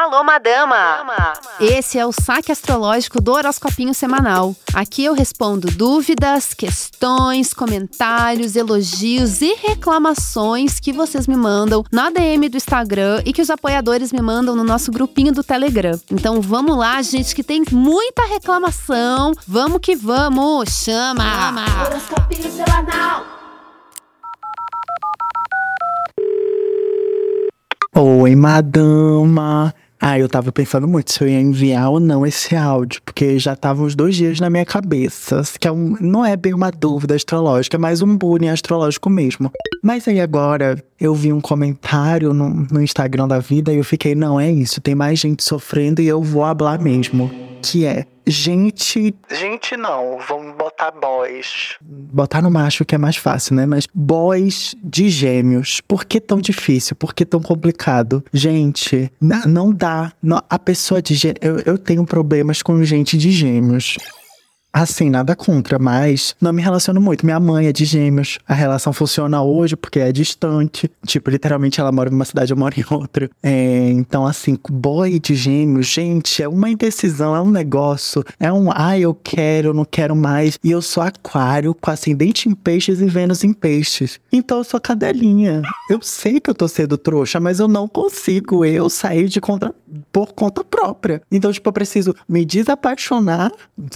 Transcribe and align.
Alô, 0.00 0.22
madama! 0.22 1.32
Esse 1.58 1.98
é 1.98 2.06
o 2.06 2.12
saque 2.12 2.52
astrológico 2.52 3.20
do 3.20 3.32
horoscopinho 3.32 3.92
semanal. 3.92 4.54
Aqui 4.72 5.04
eu 5.04 5.12
respondo 5.12 5.66
dúvidas, 5.72 6.54
questões, 6.54 7.52
comentários, 7.52 8.54
elogios 8.54 9.42
e 9.42 9.54
reclamações 9.56 10.78
que 10.78 10.92
vocês 10.92 11.26
me 11.26 11.34
mandam 11.34 11.82
na 11.90 12.10
DM 12.10 12.48
do 12.48 12.56
Instagram 12.56 13.22
e 13.26 13.32
que 13.32 13.42
os 13.42 13.50
apoiadores 13.50 14.12
me 14.12 14.22
mandam 14.22 14.54
no 14.54 14.62
nosso 14.62 14.92
grupinho 14.92 15.32
do 15.32 15.42
Telegram. 15.42 15.98
Então 16.12 16.40
vamos 16.40 16.78
lá, 16.78 17.02
gente, 17.02 17.34
que 17.34 17.42
tem 17.42 17.64
muita 17.72 18.24
reclamação. 18.24 19.32
Vamos 19.48 19.80
que 19.80 19.96
vamos! 19.96 20.68
Chama! 20.84 21.24
Chama. 21.24 21.64
Horoscopinho 21.88 22.52
semanal! 22.52 23.24
Oi, 27.96 28.36
madama. 28.36 29.74
Ah, 30.00 30.16
eu 30.16 30.28
tava 30.28 30.52
pensando 30.52 30.86
muito 30.86 31.12
se 31.12 31.22
eu 31.22 31.28
ia 31.28 31.40
enviar 31.40 31.90
ou 31.90 31.98
não 31.98 32.24
esse 32.24 32.54
áudio, 32.54 33.02
porque 33.04 33.36
já 33.38 33.54
estavam 33.54 33.84
uns 33.84 33.96
dois 33.96 34.14
dias 34.14 34.38
na 34.38 34.48
minha 34.48 34.64
cabeça, 34.64 35.42
que 35.58 35.66
é 35.66 35.72
um, 35.72 35.96
não 36.00 36.24
é 36.24 36.36
bem 36.36 36.54
uma 36.54 36.70
dúvida 36.70 37.16
astrológica, 37.16 37.76
é 37.76 37.78
mais 37.78 38.00
um 38.00 38.16
bullying 38.16 38.48
astrológico 38.48 39.10
mesmo. 39.10 39.50
Mas 39.82 40.06
aí 40.06 40.20
agora 40.20 40.80
eu 41.00 41.14
vi 41.14 41.32
um 41.32 41.40
comentário 41.40 42.32
no, 42.32 42.48
no 42.48 42.80
Instagram 42.80 43.26
da 43.26 43.40
vida 43.40 43.72
e 43.72 43.78
eu 43.78 43.84
fiquei, 43.84 44.14
não, 44.14 44.38
é 44.38 44.50
isso, 44.50 44.80
tem 44.80 44.94
mais 44.94 45.18
gente 45.18 45.42
sofrendo 45.42 46.00
e 46.00 46.06
eu 46.06 46.22
vou 46.22 46.44
hablar 46.44 46.80
mesmo. 46.80 47.28
Que 47.60 47.84
é, 47.84 48.06
gente. 48.28 49.14
Gente 49.30 49.76
não, 49.76 50.18
vamos 50.28 50.56
botar 50.56 50.90
boys. 50.90 51.76
Botar 51.80 52.42
no 52.42 52.50
macho 52.50 52.84
que 52.84 52.94
é 52.94 52.98
mais 52.98 53.16
fácil, 53.16 53.54
né? 53.54 53.66
Mas 53.66 53.86
boys 53.92 54.74
de 54.82 55.08
gêmeos. 55.08 55.80
Por 55.86 56.04
que 56.04 56.20
tão 56.20 56.38
difícil? 56.38 56.94
Por 56.96 57.14
que 57.14 57.24
tão 57.24 57.40
complicado? 57.40 58.24
Gente, 58.32 59.10
não 59.46 59.72
dá. 59.72 60.12
A 60.48 60.58
pessoa 60.58 61.00
de 61.00 61.14
gêmeos. 61.14 61.38
Eu, 61.40 61.58
eu 61.60 61.78
tenho 61.78 62.04
problemas 62.04 62.62
com 62.62 62.82
gente 62.84 63.16
de 63.16 63.30
gêmeos. 63.30 63.96
Assim, 64.70 65.08
nada 65.08 65.34
contra, 65.34 65.78
mas 65.78 66.36
não 66.38 66.52
me 66.52 66.60
relaciono 66.60 67.00
muito. 67.00 67.24
Minha 67.24 67.40
mãe 67.40 67.66
é 67.66 67.72
de 67.72 67.86
gêmeos. 67.86 68.38
A 68.46 68.52
relação 68.52 68.92
funciona 68.92 69.42
hoje 69.42 69.74
porque 69.74 69.98
é 69.98 70.12
distante. 70.12 70.90
Tipo, 71.06 71.30
literalmente 71.30 71.80
ela 71.80 71.90
mora 71.90 72.10
em 72.10 72.14
uma 72.14 72.24
cidade, 72.24 72.52
eu 72.52 72.56
moro 72.56 72.74
em 72.78 72.84
outra. 72.90 73.30
É, 73.42 73.90
então, 73.90 74.26
assim, 74.26 74.58
boy 74.68 75.18
de 75.18 75.34
gêmeos, 75.34 75.86
gente, 75.86 76.42
é 76.42 76.48
uma 76.48 76.68
indecisão, 76.68 77.34
é 77.34 77.40
um 77.40 77.50
negócio. 77.50 78.22
É 78.38 78.52
um, 78.52 78.70
ah, 78.70 78.98
eu 78.98 79.14
quero, 79.14 79.70
eu 79.70 79.74
não 79.74 79.86
quero 79.86 80.14
mais. 80.14 80.58
E 80.62 80.70
eu 80.70 80.82
sou 80.82 81.02
aquário 81.02 81.74
com 81.74 81.90
ascendente 81.90 82.48
em 82.48 82.54
peixes 82.54 83.00
e 83.00 83.06
Vênus 83.06 83.42
em 83.42 83.54
peixes. 83.54 84.20
Então 84.30 84.58
eu 84.58 84.64
sou 84.64 84.78
cadelinha. 84.78 85.62
Eu 85.88 86.00
sei 86.02 86.40
que 86.40 86.50
eu 86.50 86.54
tô 86.54 86.68
sendo 86.68 86.98
trouxa, 86.98 87.40
mas 87.40 87.58
eu 87.58 87.68
não 87.68 87.88
consigo 87.88 88.66
eu 88.66 88.90
sair 88.90 89.28
de 89.28 89.40
conta 89.40 89.74
por 90.12 90.34
conta 90.34 90.62
própria. 90.62 91.22
Então, 91.32 91.50
tipo, 91.50 91.66
eu 91.66 91.72
preciso 91.72 92.14
me 92.28 92.44
desapaixonar, 92.44 93.50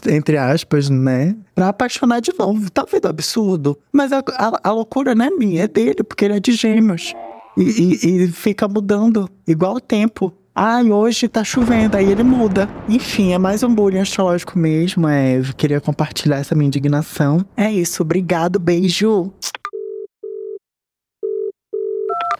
entre 0.09 0.39
aspas 0.39 0.62
aspas, 0.63 0.89
né? 0.89 1.37
Pra 1.55 1.69
apaixonar 1.69 2.21
de 2.21 2.33
novo. 2.39 2.71
Tá 2.71 2.87
vendo 2.91 3.09
absurdo? 3.09 3.79
Mas 3.93 4.13
a, 4.13 4.19
a, 4.19 4.61
a, 4.69 4.73
loucura 4.73 5.15
não 5.15 5.25
é 5.27 5.31
minha, 5.31 5.65
é 5.65 5.69
dele, 5.69 6.03
porque 6.03 6.25
ele 6.25 6.37
é 6.37 6.41
de 6.41 6.53
gêmeos. 6.53 7.13
E, 7.57 7.63
e, 7.63 8.25
e 8.25 8.29
fica 8.29 8.69
mudando, 8.69 9.29
igual 9.47 9.75
o 9.75 9.81
tempo. 9.81 10.33
Ai, 10.55 10.91
hoje 10.93 11.29
tá 11.29 11.43
chovendo, 11.43 11.97
aí 11.97 12.11
ele 12.11 12.23
muda. 12.23 12.69
Enfim, 12.89 13.33
é 13.33 13.39
mais 13.39 13.63
um 13.63 13.75
bullying 13.75 14.01
astrológico 14.01 14.59
mesmo. 14.59 15.09
É, 15.09 15.39
eu 15.39 15.45
queria 15.57 15.81
compartilhar 15.81 16.37
essa 16.39 16.55
minha 16.55 16.67
indignação. 16.67 17.45
É 17.57 17.71
isso, 17.71 18.03
obrigado, 18.03 18.59
beijo. 18.59 19.33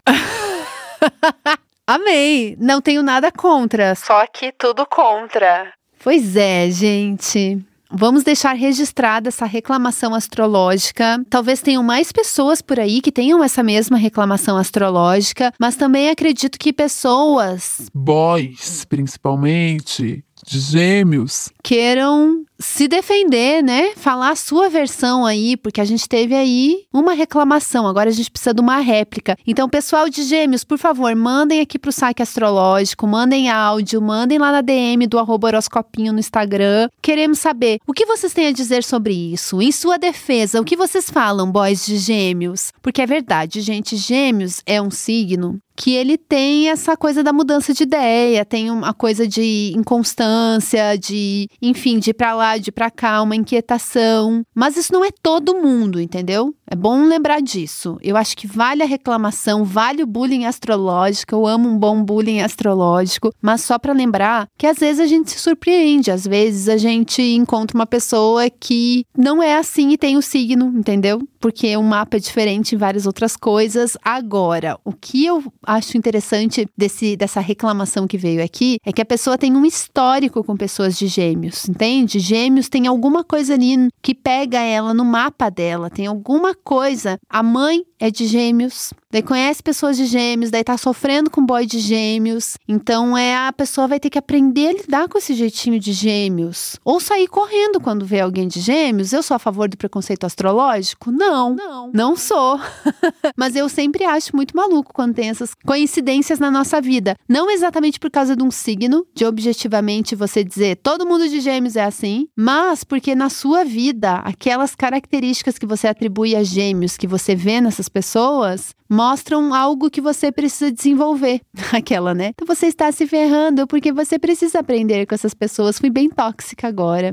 Amei! 1.87 2.57
Não 2.61 2.81
tenho 2.81 3.03
nada 3.03 3.33
contra. 3.33 3.95
Só 3.95 4.27
que 4.27 4.53
tudo 4.53 4.87
contra. 4.87 5.73
Pois 6.03 6.37
é, 6.37 6.71
gente. 6.71 7.65
Vamos 7.95 8.25
deixar 8.25 8.55
registrada 8.55 9.29
essa 9.29 9.45
reclamação 9.45 10.15
astrológica. 10.15 11.23
Talvez 11.29 11.61
tenham 11.61 11.83
mais 11.83 12.11
pessoas 12.11 12.63
por 12.63 12.81
aí 12.81 13.01
que 13.01 13.13
tenham 13.13 13.45
essa 13.45 13.63
mesma 13.63 13.99
reclamação 13.99 14.57
astrológica, 14.57 15.53
mas 15.59 15.77
também 15.77 16.09
acredito 16.09 16.59
que 16.59 16.73
pessoas. 16.73 17.91
Boys, 17.95 18.85
principalmente, 18.87 20.25
gêmeos. 20.47 21.51
Queiram 21.63 22.45
se 22.63 22.87
defender, 22.87 23.63
né? 23.63 23.93
Falar 23.97 24.31
a 24.31 24.37
sua 24.37 24.69
versão 24.69 25.27
aí, 25.27 25.57
porque 25.57 25.81
a 25.81 25.85
gente 25.85 26.09
teve 26.09 26.35
aí 26.35 26.85
uma 26.93 27.13
reclamação, 27.13 27.87
agora 27.87 28.09
a 28.09 28.13
gente 28.13 28.31
precisa 28.31 28.55
de 28.55 28.61
uma 28.61 28.79
réplica. 28.79 29.37
Então, 29.47 29.69
pessoal 29.69 30.09
de 30.09 30.23
Gêmeos, 30.23 30.65
por 30.65 30.79
favor, 30.79 31.15
mandem 31.15 31.61
aqui 31.61 31.79
pro 31.79 31.93
saque 31.93 32.23
astrológico, 32.23 33.07
mandem 33.07 33.51
áudio, 33.51 34.01
mandem 34.01 34.39
lá 34.39 34.53
na 34.53 34.61
DM 34.61 35.07
do 35.07 35.19
arroba 35.19 35.49
horoscopinho 35.49 36.13
no 36.13 36.21
Instagram. 36.21 36.89
Queremos 37.03 37.41
saber 37.41 37.81
o 37.87 37.93
que 37.93 38.07
vocês 38.07 38.33
têm 38.33 38.47
a 38.47 38.53
dizer 38.53 38.85
sobre 38.85 39.13
isso. 39.13 39.61
Em 39.61 39.73
sua 39.73 39.99
defesa, 39.99 40.61
o 40.61 40.65
que 40.65 40.77
vocês 40.77 41.11
falam, 41.11 41.51
boys 41.51 41.85
de 41.85 41.99
Gêmeos? 41.99 42.73
Porque 42.81 43.03
é 43.03 43.07
verdade, 43.07 43.61
gente, 43.61 43.97
Gêmeos 43.97 44.63
é 44.65 44.81
um 44.81 44.91
signo 44.91 45.61
que 45.77 45.95
ele 45.95 46.19
tem 46.19 46.69
essa 46.69 46.97
coisa 46.97 47.23
da 47.23 47.33
mudança 47.33 47.73
de 47.73 47.83
ideia, 47.83 48.45
tem 48.45 48.71
uma 48.71 48.93
coisa 48.93 49.27
de 49.27 49.73
inconstância, 49.77 50.97
de, 50.97 51.49
enfim, 51.61 51.99
de 51.99 52.11
ir 52.11 52.15
pra 52.15 52.35
lá, 52.35 52.59
de 52.59 52.69
ir 52.69 52.73
pra 52.73 52.91
cá, 52.91 53.23
uma 53.23 53.37
inquietação. 53.37 54.43
Mas 54.55 54.77
isso 54.77 54.93
não 54.93 55.05
é 55.05 55.11
todo 55.23 55.61
mundo, 55.61 56.01
entendeu? 56.01 56.55
É 56.73 56.75
bom 56.75 57.05
lembrar 57.05 57.43
disso. 57.43 57.99
Eu 58.01 58.17
acho 58.17 58.35
que 58.35 58.47
vale 58.47 58.83
a 58.83 58.87
reclamação, 58.87 59.63
vale 59.63 60.03
o 60.03 60.07
bullying 60.07 60.47
astrológico. 60.47 61.35
Eu 61.35 61.47
amo 61.47 61.69
um 61.69 61.77
bom 61.77 62.03
bullying 62.03 62.41
astrológico, 62.41 63.31
mas 63.43 63.61
só 63.61 63.79
para 63.79 63.93
lembrar 63.93 64.47
que 64.57 64.67
às 64.67 64.79
vezes 64.79 64.99
a 64.99 65.07
gente 65.07 65.31
se 65.33 65.39
surpreende, 65.39 66.11
às 66.11 66.27
vezes 66.27 66.71
a 66.71 66.79
gente 66.79 67.21
encontra 67.21 67.77
uma 67.77 67.85
pessoa 67.85 68.49
que 68.49 69.05
não 69.15 69.43
é 69.43 69.55
assim 69.55 69.91
e 69.91 69.99
tem 69.99 70.17
o 70.17 70.23
signo, 70.23 70.73
entendeu? 70.75 71.21
Porque 71.39 71.77
o 71.77 71.83
mapa 71.83 72.17
é 72.17 72.21
diferente 72.21 72.75
em 72.75 72.79
várias 72.79 73.05
outras 73.05 73.37
coisas. 73.37 73.95
Agora, 74.03 74.79
o 74.83 74.95
que 74.95 75.27
eu 75.27 75.45
acho 75.67 75.99
interessante 75.99 76.67
desse, 76.75 77.19
dessa 77.19 77.41
reclamação 77.41 78.07
que 78.07 78.17
veio 78.17 78.43
aqui 78.43 78.79
é 78.87 78.93
que 78.93 79.03
a 79.03 79.05
pessoa 79.05 79.37
tem 79.37 79.55
um 79.55 79.67
histórico 79.67 80.43
com 80.43 80.57
pessoas 80.57 80.97
de 80.97 81.07
gêmeos, 81.07 81.69
entende? 81.69 82.19
Gêmeos 82.19 82.71
tem 82.71 82.87
alguma 82.87 83.23
coisa 83.23 83.53
ali 83.53 83.77
que 84.01 84.15
pega 84.15 84.61
ela 84.61 84.95
no 84.95 85.05
mapa 85.05 85.51
dela, 85.51 85.91
tem 85.91 86.07
alguma 86.07 86.55
coisa. 86.65 87.19
A 87.29 87.43
mãe 87.43 87.85
é 87.99 88.11
de 88.11 88.27
gêmeos, 88.27 88.93
daí 89.13 89.23
conhece 89.23 89.63
pessoas 89.63 89.97
de 89.97 90.07
gêmeos, 90.07 90.51
daí 90.51 90.65
tá 90.65 90.77
sofrendo 90.77 91.31
com 91.31 91.45
boy 91.45 91.67
de 91.67 91.79
gêmeos. 91.79 92.57
Então 92.67 93.17
é 93.17 93.37
a 93.37 93.53
pessoa 93.53 93.87
vai 93.87 94.01
ter 94.01 94.11
que 94.11 94.19
aprender 94.19 94.69
a 94.69 94.73
lidar 94.73 95.09
com 95.09 95.19
esse 95.19 95.35
jeitinho 95.35 95.79
de 95.79 95.93
gêmeos. 95.93 96.77
Ou 96.85 96.99
sair 96.99 97.29
correndo 97.29 97.81
quando 97.81 98.05
vê 98.05 98.21
alguém 98.21 98.49
de 98.49 98.61
gêmeos. 98.61 99.13
Eu 99.13 99.23
sou 99.23 99.35
a 99.35 99.39
favor 99.39 99.69
do 99.69 99.77
preconceito 99.77 100.25
astrológico? 100.25 101.13
Não. 101.13 101.55
Não, 101.55 101.91
não 101.93 102.17
sou. 102.17 102.59
Mas 103.37 103.55
eu 103.55 103.69
sempre 103.69 104.05
acho 104.05 104.35
muito 104.35 104.57
maluco 104.57 104.93
quando 104.93 105.15
tem 105.15 105.29
essas 105.29 105.55
coincidências 105.55 106.39
na 106.39 106.51
nossa 106.51 106.81
vida. 106.81 107.17
Não 107.29 107.51
exatamente 107.51 108.01
por 108.01 108.11
causa 108.11 108.35
de 108.35 108.43
um 108.43 108.51
signo, 108.51 109.07
de 109.15 109.25
objetivamente 109.25 110.17
você 110.17 110.43
dizer 110.43 110.73
todo 110.77 111.07
mundo 111.07 111.29
de 111.29 111.41
gêmeos 111.41 111.77
é 111.77 111.85
assim, 111.85 112.29
mas 112.37 112.85
porque 112.85 113.15
na 113.15 113.29
sua 113.29 113.65
vida, 113.65 114.17
aquelas 114.17 114.75
características 114.75 115.59
que 115.59 115.67
você 115.67 115.89
atribui 115.89 116.35
a 116.35 116.43
gêmeos, 116.43 116.97
que 116.97 117.07
você 117.07 117.35
vê 117.35 117.61
nessas 117.61 117.89
pessoas, 117.89 118.75
mostram 119.03 119.53
algo 119.53 119.91
que 119.91 120.01
você 120.01 120.31
precisa 120.31 120.71
desenvolver. 120.71 121.41
Aquela, 121.73 122.15
né? 122.15 122.29
Então 122.29 122.47
você 122.47 122.67
está 122.67 122.91
se 122.93 123.05
ferrando 123.07 123.67
porque 123.67 123.93
você 123.93 124.17
precisa 124.17 124.61
aprender 124.61 125.07
com 125.07 125.15
essas 125.15 125.35
pessoas. 125.35 125.79
Fui 125.79 125.91
bem 125.91 126.09
tóxica 126.09 126.69
agora. 126.69 127.13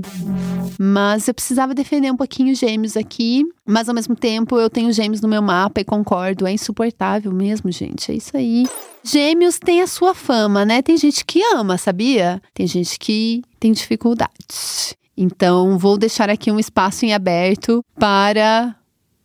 Mas 0.79 1.27
eu 1.27 1.33
precisava 1.33 1.73
defender 1.73 2.11
um 2.11 2.16
pouquinho 2.16 2.53
gêmeos 2.53 2.95
aqui. 2.95 3.44
Mas 3.66 3.89
ao 3.89 3.95
mesmo 3.95 4.16
tempo 4.16 4.59
eu 4.59 4.69
tenho 4.69 4.94
gêmeos 4.94 5.19
no 5.19 5.27
meu 5.27 5.41
mapa 5.41 5.81
e 5.81 5.83
concordo. 5.83 6.45
É 6.45 6.51
insuportável 6.51 7.31
mesmo, 7.31 7.72
gente. 7.72 8.11
É 8.11 8.16
isso 8.16 8.38
aí. 8.38 8.67
Gêmeos 9.03 9.57
tem 9.57 9.81
a 9.81 9.88
sua 9.88 10.13
fama, 10.13 10.63
né? 10.63 10.83
Tem 10.83 10.95
gente 10.95 11.25
que 11.25 11.41
ama, 11.56 11.75
sabia? 11.77 12.39
Tem 12.53 12.68
gente 12.68 13.00
que 13.00 13.41
tem 13.59 13.71
dificuldades. 13.71 14.95
Então, 15.18 15.77
vou 15.77 15.97
deixar 15.97 16.30
aqui 16.30 16.51
um 16.51 16.59
espaço 16.59 17.03
em 17.03 17.13
aberto 17.13 17.83
para 17.97 18.75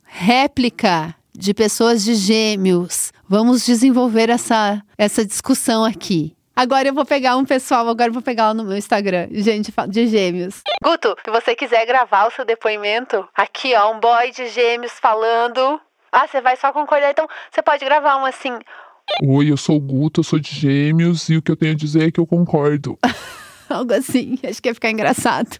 réplica 0.02 1.14
de 1.36 1.52
pessoas 1.52 2.04
de 2.04 2.14
gêmeos. 2.14 3.12
Vamos 3.28 3.66
desenvolver 3.66 4.30
essa, 4.30 4.82
essa 4.96 5.24
discussão 5.24 5.84
aqui. 5.84 6.36
Agora 6.56 6.86
eu 6.86 6.94
vou 6.94 7.04
pegar 7.04 7.36
um 7.36 7.44
pessoal, 7.44 7.88
agora 7.88 8.08
eu 8.08 8.12
vou 8.12 8.22
pegar 8.22 8.54
no 8.54 8.62
meu 8.62 8.76
Instagram, 8.76 9.26
gente 9.32 9.72
de 9.88 10.06
gêmeos. 10.06 10.62
Guto, 10.80 11.16
se 11.24 11.30
você 11.30 11.56
quiser 11.56 11.84
gravar 11.84 12.28
o 12.28 12.30
seu 12.30 12.44
depoimento, 12.44 13.28
aqui 13.34 13.74
ó, 13.74 13.92
um 13.92 13.98
boy 13.98 14.30
de 14.30 14.48
gêmeos 14.48 14.92
falando. 14.92 15.80
Ah, 16.12 16.28
você 16.28 16.40
vai 16.40 16.56
só 16.56 16.72
concordar, 16.72 17.10
então 17.10 17.26
você 17.50 17.60
pode 17.60 17.84
gravar 17.84 18.18
um 18.18 18.24
assim. 18.24 18.56
Oi, 19.20 19.50
eu 19.50 19.56
sou 19.56 19.76
o 19.76 19.80
Guto, 19.80 20.20
eu 20.20 20.24
sou 20.24 20.38
de 20.38 20.54
gêmeos 20.54 21.28
e 21.28 21.36
o 21.36 21.42
que 21.42 21.50
eu 21.50 21.56
tenho 21.56 21.72
a 21.72 21.76
dizer 21.76 22.06
é 22.06 22.10
que 22.12 22.20
eu 22.20 22.26
concordo. 22.26 22.96
Algo 23.68 23.92
assim, 23.92 24.38
acho 24.48 24.62
que 24.62 24.68
ia 24.68 24.74
ficar 24.74 24.90
engraçado. 24.90 25.58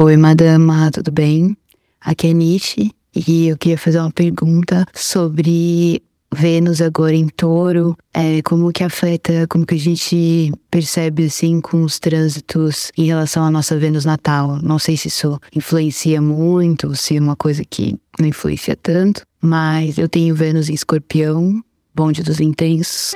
Oi, 0.00 0.16
madama, 0.16 0.90
tudo 0.92 1.12
bem? 1.12 1.56
Aqui 2.00 2.30
é 2.30 2.32
Nishi 2.32 2.97
e 3.14 3.48
eu 3.48 3.56
queria 3.56 3.78
fazer 3.78 3.98
uma 3.98 4.10
pergunta 4.10 4.86
sobre 4.94 6.02
Vênus 6.32 6.82
agora 6.82 7.14
em 7.14 7.26
touro, 7.28 7.96
é, 8.12 8.42
como 8.42 8.70
que 8.70 8.84
afeta, 8.84 9.46
como 9.48 9.64
que 9.64 9.74
a 9.74 9.78
gente 9.78 10.52
percebe 10.70 11.24
assim 11.24 11.60
com 11.60 11.82
os 11.82 11.98
trânsitos 11.98 12.92
em 12.96 13.06
relação 13.06 13.44
à 13.44 13.50
nossa 13.50 13.78
Vênus 13.78 14.04
natal. 14.04 14.58
Não 14.62 14.78
sei 14.78 14.96
se 14.96 15.08
isso 15.08 15.40
influencia 15.54 16.20
muito, 16.20 16.94
se 16.94 17.16
é 17.16 17.20
uma 17.20 17.34
coisa 17.34 17.64
que 17.64 17.96
não 18.18 18.26
influencia 18.26 18.76
tanto, 18.76 19.22
mas 19.40 19.96
eu 19.96 20.08
tenho 20.08 20.34
Vênus 20.34 20.68
em 20.68 20.74
escorpião, 20.74 21.62
bonde 21.94 22.22
dos 22.22 22.40
intensos. 22.40 23.14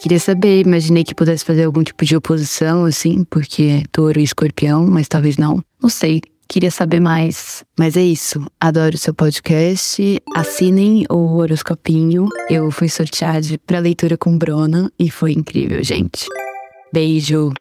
Queria 0.00 0.20
saber, 0.20 0.66
imaginei 0.66 1.02
que 1.02 1.14
pudesse 1.14 1.44
fazer 1.44 1.64
algum 1.64 1.82
tipo 1.82 2.04
de 2.04 2.14
oposição, 2.14 2.84
assim, 2.84 3.24
porque 3.24 3.82
touro 3.90 4.20
e 4.20 4.22
escorpião, 4.22 4.86
mas 4.86 5.08
talvez 5.08 5.38
não. 5.38 5.64
Não 5.82 5.88
sei. 5.88 6.20
Queria 6.48 6.70
saber 6.70 7.00
mais. 7.00 7.64
Mas 7.78 7.96
é 7.96 8.02
isso. 8.02 8.44
Adoro 8.60 8.94
o 8.94 8.98
seu 8.98 9.12
podcast. 9.12 10.22
Assinem 10.34 11.04
o 11.10 11.36
horoscopinho. 11.36 12.28
Eu 12.48 12.70
fui 12.70 12.88
sorteada 12.88 13.58
para 13.66 13.78
leitura 13.78 14.16
com 14.16 14.38
Brona 14.38 14.90
e 14.98 15.10
foi 15.10 15.32
incrível, 15.32 15.82
gente. 15.82 16.26
Beijo. 16.92 17.52